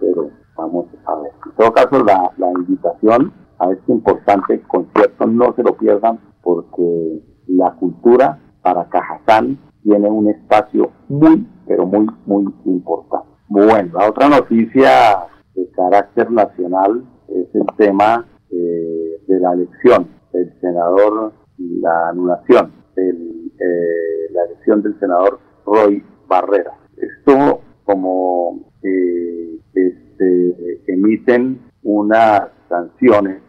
pero 0.00 0.30
vamos 0.56 0.86
a 1.06 1.14
ver. 1.16 1.32
En 1.46 1.52
todo 1.56 1.72
caso, 1.72 2.04
la, 2.04 2.32
la 2.36 2.50
invitación 2.50 3.32
a 3.58 3.70
este 3.70 3.92
importante 3.92 4.60
concierto 4.62 5.26
no 5.26 5.54
se 5.54 5.62
lo 5.62 5.76
pierdan 5.76 6.18
porque 6.42 7.22
la 7.46 7.72
cultura 7.74 8.38
para 8.62 8.88
Cajazán 8.88 9.58
tiene 9.82 10.08
un 10.08 10.28
espacio 10.28 10.90
muy, 11.08 11.46
pero 11.66 11.86
muy, 11.86 12.06
muy 12.26 12.52
importante. 12.64 13.28
Bueno, 13.48 13.98
la 13.98 14.08
otra 14.08 14.28
noticia 14.28 15.26
de 15.54 15.70
carácter 15.70 16.30
nacional 16.30 17.04
es 17.28 17.54
el 17.54 17.66
tema 17.76 18.26
eh, 18.50 19.20
de 19.26 19.40
la 19.40 19.52
elección 19.52 20.08
del 20.32 20.52
senador, 20.60 21.32
la 21.58 22.08
anulación 22.08 22.72
de 22.96 23.10
eh, 23.10 24.32
la 24.32 24.44
elección 24.46 24.82
del 24.82 24.98
senador 24.98 25.38
Roy 25.66 26.02
Barrera. 26.26 26.72
Esto 26.96 27.60
como 27.84 28.72
eh, 28.82 29.33
emiten 30.86 31.60
unas 31.82 32.48
sanciones, 32.68 33.42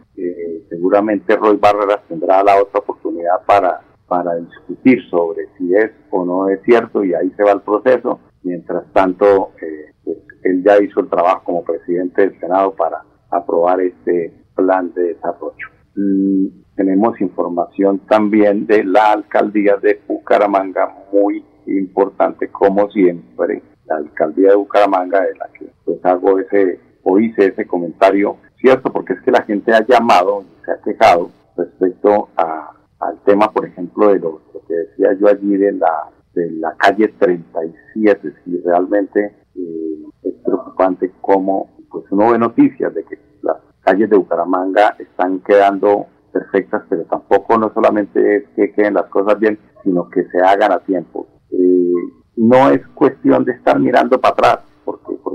seguramente 0.68 1.36
Roy 1.36 1.56
Barreras 1.56 2.00
tendrá 2.08 2.42
la 2.42 2.60
otra 2.60 2.80
oportunidad 2.80 3.44
para, 3.46 3.80
para 4.06 4.36
discutir 4.36 5.02
sobre 5.10 5.48
si 5.58 5.74
es 5.74 5.90
o 6.10 6.24
no 6.24 6.48
es 6.48 6.60
cierto 6.62 7.04
y 7.04 7.14
ahí 7.14 7.30
se 7.36 7.42
va 7.42 7.52
el 7.52 7.60
proceso. 7.60 8.20
Mientras 8.42 8.84
tanto, 8.92 9.52
eh, 9.60 9.92
pues, 10.04 10.18
él 10.44 10.62
ya 10.64 10.80
hizo 10.82 11.00
el 11.00 11.08
trabajo 11.08 11.42
como 11.44 11.64
presidente 11.64 12.22
del 12.22 12.38
Senado 12.38 12.74
para 12.74 13.02
aprobar 13.30 13.80
este 13.80 14.32
plan 14.54 14.92
de 14.94 15.14
desarrollo. 15.14 15.68
Mm, 15.96 16.46
tenemos 16.76 17.20
información 17.20 17.98
también 18.06 18.66
de 18.66 18.84
la 18.84 19.12
alcaldía 19.12 19.76
de 19.76 20.00
Bucaramanga, 20.06 20.94
muy 21.12 21.44
importante 21.66 22.48
como 22.48 22.88
siempre, 22.90 23.62
la 23.86 23.96
alcaldía 23.96 24.50
de 24.50 24.56
Bucaramanga, 24.56 25.22
de 25.22 25.34
la 25.36 25.48
que 25.58 25.66
pues 25.86 26.04
hago 26.04 26.38
ese, 26.38 26.78
o 27.02 27.18
hice 27.18 27.46
ese 27.46 27.66
comentario, 27.66 28.36
cierto, 28.60 28.92
porque 28.92 29.14
es 29.14 29.20
que 29.22 29.30
la 29.30 29.42
gente 29.42 29.72
ha 29.72 29.86
llamado 29.86 30.42
y 30.42 30.64
se 30.64 30.72
ha 30.72 30.82
quejado 30.82 31.30
respecto 31.56 32.28
a, 32.36 32.72
al 33.00 33.18
tema, 33.24 33.50
por 33.50 33.64
ejemplo, 33.64 34.12
de 34.12 34.18
lo, 34.18 34.42
que 34.68 34.74
decía 34.74 35.16
yo 35.18 35.28
allí 35.28 35.56
de 35.56 35.72
la, 35.72 36.10
de 36.34 36.50
la 36.50 36.74
calle 36.76 37.08
37, 37.18 38.32
si 38.44 38.60
realmente 38.62 39.34
eh, 39.54 40.04
es 40.24 40.34
preocupante 40.44 41.12
cómo 41.20 41.70
pues 41.90 42.04
uno 42.10 42.32
ve 42.32 42.38
noticias 42.38 42.92
de 42.92 43.04
que 43.04 43.18
las 43.42 43.56
calles 43.80 44.10
de 44.10 44.16
Bucaramanga 44.16 44.96
están 44.98 45.40
quedando 45.40 46.06
perfectas, 46.32 46.82
pero 46.90 47.04
tampoco 47.04 47.56
no 47.56 47.72
solamente 47.72 48.36
es 48.36 48.44
que 48.54 48.72
queden 48.72 48.94
las 48.94 49.06
cosas 49.06 49.38
bien, 49.38 49.58
sino 49.82 50.10
que 50.10 50.24
se 50.24 50.38
hagan 50.40 50.72
a 50.72 50.80
tiempo. 50.80 51.26
Eh, 51.50 51.94
no 52.36 52.70
es 52.70 52.86
cuestión 52.88 53.44
de 53.44 53.52
estar 53.52 53.78
mirando 53.78 54.20
para 54.20 54.32
atrás, 54.32 54.58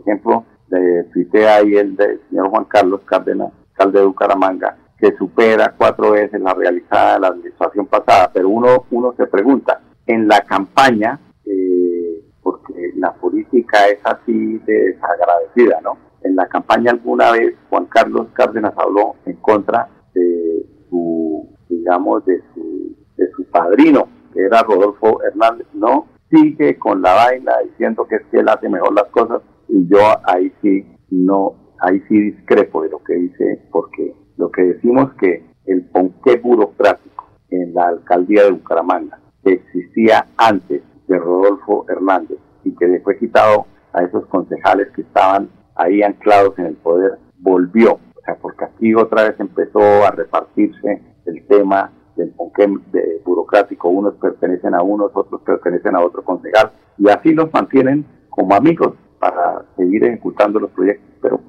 ejemplo, 0.02 0.46
de 0.70 1.48
ahí 1.48 1.76
el 1.76 1.96
del 1.96 2.22
señor 2.30 2.50
Juan 2.50 2.66
Carlos 2.66 3.02
Cárdenas, 3.06 3.52
alcalde 3.72 4.00
de 4.00 4.06
Bucaramanga, 4.06 4.78
que 4.98 5.16
supera 5.18 5.74
cuatro 5.78 6.12
veces 6.12 6.40
la 6.40 6.54
realizada 6.54 7.16
de 7.16 7.20
la 7.20 7.28
administración 7.28 7.88
pasada, 7.88 8.30
pero 8.34 8.50
uno, 8.50 8.86
uno 8.92 9.14
se 9.18 9.26
pregunta, 9.28 9.82
en 10.06 10.28
la 10.28 10.42
campaña, 10.42 11.20
eh, 11.46 12.24
porque 12.42 12.92
la 12.96 13.14
política 13.14 13.88
es 13.88 14.00
así 14.04 14.60
de 14.60 14.94
desagradecida, 14.94 15.82
¿no? 15.82 15.98
En 16.24 16.36
la 16.36 16.48
campaña 16.48 16.92
alguna 16.92 17.32
vez 17.32 17.56
Juan 17.70 17.86
Carlos 17.86 18.28
Cárdenas 18.34 18.74
habló 18.78 19.16
en 19.26 19.38
contra 19.38 19.90
de 20.14 20.66
su, 20.90 21.50
digamos, 21.68 22.24
de 22.26 22.42
su, 22.54 22.96
de 23.18 23.32
su 23.32 23.44
padrino, 23.46 24.08
que 24.34 24.46
era 24.46 24.62
Rodolfo 24.62 25.22
Hernández, 25.24 25.68
no 25.74 26.08
sigue 26.30 26.78
con 26.78 27.02
la 27.02 27.14
vaina 27.14 27.54
diciendo 27.70 28.08
que 28.08 28.16
es 28.16 28.22
que 28.32 28.40
él 28.40 28.50
hace 28.50 28.70
mejor 28.70 28.94
las 28.94 29.08
cosas 29.08 29.42
y 29.72 29.88
yo 29.88 30.00
ahí 30.26 30.52
sí 30.62 30.86
no, 31.10 31.56
ahí 31.80 32.02
sí 32.08 32.20
discrepo 32.20 32.84
de 32.84 32.90
lo 32.90 33.04
que 33.04 33.14
dice, 33.14 33.62
porque 33.72 34.14
lo 34.38 34.52
que 34.52 34.64
decimos 34.64 35.14
que 35.14 35.44
el 35.66 35.86
ponqué 35.86 36.38
burocrático 36.38 37.28
en 37.50 37.74
la 37.74 37.88
alcaldía 37.88 38.44
de 38.44 38.52
Bucaramanga, 38.52 39.20
que 39.44 39.54
existía 39.54 40.28
antes 40.38 40.84
de 41.08 41.18
Rodolfo 41.18 41.86
Hernández 41.90 42.38
y 42.64 42.76
que 42.76 42.88
le 42.88 43.00
fue 43.02 43.18
quitado 43.18 43.66
a 43.94 44.04
esos 44.04 44.26
concejales 44.28 44.90
que 44.96 45.02
estaban 45.02 45.50
ahí 45.76 46.02
anclados 46.02 46.58
en 46.60 46.68
el 46.68 46.76
poder, 46.76 47.18
volvió. 47.40 47.94
O 47.94 48.22
sea, 48.26 48.36
porque 48.42 48.66
aquí 48.66 48.94
otra 48.94 49.24
vez 49.24 49.40
empezó 49.40 49.80
a 50.06 50.12
repartirse 50.12 51.02
el 51.26 51.46
tema 51.48 51.92
del 52.16 52.30
ponqué 52.32 52.68
burocrático. 53.26 53.90
Unos 53.90 54.16
pertenecen 54.16 54.76
a 54.76 54.84
unos, 54.84 55.12
otros 55.14 55.42
pertenecen 55.42 55.96
a 55.96 56.02
otro 56.02 56.24
concejal 56.24 56.72
y 56.98 57.10
así 57.10 57.34
los 57.34 57.52
mantienen 57.54 58.06
como 58.30 58.56
amigos 58.56 58.94
para 59.22 59.64
seguir 59.78 60.04
ejecutando 60.04 60.60
los 60.60 60.72
proyectos, 60.72 61.08
pero 61.22 61.40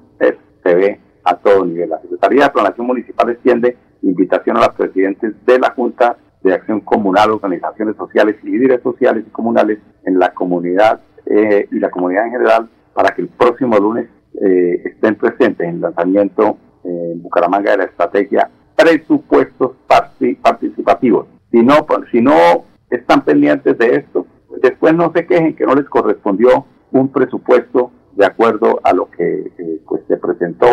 se 0.63 0.75
ve 0.75 0.99
a 1.23 1.35
todo 1.35 1.65
nivel. 1.65 1.89
La 1.89 1.99
Secretaría 2.01 2.43
de 2.45 2.49
Planación 2.51 2.85
Municipal 2.85 3.29
extiende 3.31 3.75
invitación 4.03 4.57
a 4.57 4.67
los 4.67 4.75
presidentes 4.75 5.33
de 5.45 5.59
la 5.59 5.71
Junta 5.71 6.17
de 6.43 6.53
Acción 6.53 6.81
Comunal, 6.81 7.31
organizaciones 7.31 7.95
sociales 7.95 8.35
y 8.43 8.49
líderes 8.49 8.81
sociales 8.83 9.23
y 9.27 9.31
comunales 9.31 9.79
en 10.05 10.19
la 10.19 10.33
comunidad 10.33 11.01
eh, 11.25 11.67
y 11.71 11.79
la 11.79 11.89
comunidad 11.89 12.27
en 12.27 12.31
general 12.33 12.69
para 12.93 13.15
que 13.15 13.23
el 13.23 13.29
próximo 13.29 13.77
lunes 13.77 14.07
eh, 14.39 14.83
estén 14.85 15.15
presentes 15.15 15.67
en 15.67 15.75
el 15.75 15.81
lanzamiento 15.81 16.57
en 16.83 17.23
Bucaramanga 17.23 17.71
de 17.71 17.77
la 17.77 17.83
estrategia 17.85 18.49
presupuestos 18.75 19.71
participativos. 19.87 21.27
Si 21.51 21.61
no, 21.61 21.85
si 22.11 22.21
no 22.21 22.65
están 22.89 23.23
pendientes 23.23 23.77
de 23.77 23.95
esto, 23.95 24.27
después 24.61 24.93
no 24.93 25.11
se 25.13 25.25
quejen 25.25 25.55
que 25.55 25.65
no 25.65 25.75
les 25.75 25.85
correspondió 25.85 26.65
un 26.93 27.09
presupuesto 27.09 27.91
de 28.13 28.25
acuerdo 28.25 28.79
a 28.83 28.93
lo 28.93 29.09
que 29.09 29.51
eh, 29.57 29.81
pues 29.87 30.01
se 30.07 30.17
presentó 30.17 30.67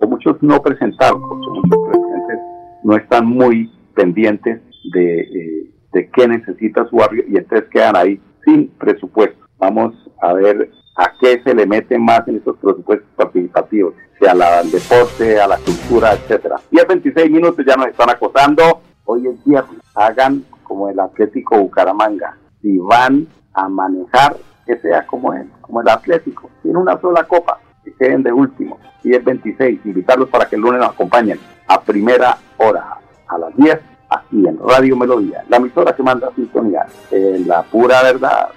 o 0.00 0.06
muchos 0.06 0.42
no 0.42 0.60
presentaron 0.62 1.20
porque 1.20 1.46
muchos 1.48 1.88
presidentes 1.90 2.38
no 2.82 2.96
están 2.96 3.26
muy 3.26 3.70
pendientes 3.94 4.60
de, 4.92 5.20
eh, 5.20 5.70
de 5.92 6.10
qué 6.10 6.28
necesita 6.28 6.88
su 6.88 6.96
barrio 6.96 7.24
y 7.28 7.36
entonces 7.36 7.68
quedan 7.70 7.96
ahí 7.96 8.20
sin 8.44 8.68
presupuesto. 8.68 9.36
Vamos 9.58 9.94
a 10.22 10.32
ver 10.32 10.70
a 10.96 11.12
qué 11.20 11.40
se 11.42 11.54
le 11.54 11.66
mete 11.66 11.98
más 11.98 12.26
en 12.28 12.36
estos 12.36 12.56
presupuestos 12.58 13.08
participativos, 13.16 13.94
sea 14.20 14.32
al 14.32 14.70
deporte, 14.70 15.40
a 15.40 15.46
la 15.46 15.58
cultura, 15.58 16.12
etcétera. 16.12 16.56
Y 16.70 16.80
a 16.80 16.84
26 16.84 17.30
minutos 17.30 17.64
ya 17.66 17.76
nos 17.76 17.88
están 17.88 18.10
acosando. 18.10 18.80
Hoy 19.04 19.26
es 19.26 19.44
viernes. 19.44 19.80
Hagan 19.94 20.44
como 20.62 20.88
el 20.88 20.98
Atlético 20.98 21.58
Bucaramanga. 21.58 22.36
Si 22.62 22.78
van 22.78 23.26
a 23.54 23.68
manejar 23.68 24.36
que 24.68 24.78
sea 24.78 25.06
como 25.06 25.32
el, 25.32 25.48
como 25.62 25.80
el 25.80 25.88
Atlético. 25.88 26.50
Tiene 26.62 26.78
una 26.78 27.00
sola 27.00 27.24
copa, 27.24 27.58
que 27.82 27.92
queden 27.94 28.22
de 28.22 28.30
último. 28.30 28.78
Y 29.02 29.14
es 29.14 29.24
26. 29.24 29.80
Invitarlos 29.86 30.28
para 30.28 30.46
que 30.46 30.56
el 30.56 30.62
lunes 30.62 30.80
nos 30.80 30.90
acompañen 30.90 31.40
a 31.66 31.80
primera 31.80 32.36
hora, 32.58 32.98
a 33.26 33.38
las 33.38 33.56
10, 33.56 33.78
aquí 34.10 34.46
en 34.46 34.58
Radio 34.58 34.94
Melodía, 34.94 35.42
la 35.48 35.56
emisora 35.56 35.96
que 35.96 36.02
manda 36.02 36.30
sintonía, 36.36 36.84
en 37.10 37.48
la 37.48 37.62
pura 37.62 38.02
verdad. 38.02 38.48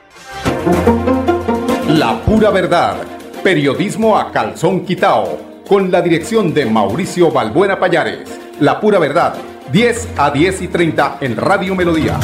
La 1.88 2.21
pura 2.26 2.50
verdad. 2.50 2.95
Periodismo 3.41 4.17
a 4.17 4.32
calzón 4.32 4.86
quitao. 4.86 5.39
Con 5.67 5.89
la 5.91 6.02
dirección 6.02 6.54
de 6.54 6.65
Mauricio 6.65 7.32
Balbuena 7.32 7.80
Payares. 7.80 8.39
La 8.60 8.82
pura 8.82 9.00
verdad. 9.00 9.36
10 9.71 10.19
a 10.19 10.30
10 10.32 10.62
y 10.63 10.67
30 10.67 11.17
en 11.21 11.38
Radio 11.38 11.74
Melodía. 11.74 12.19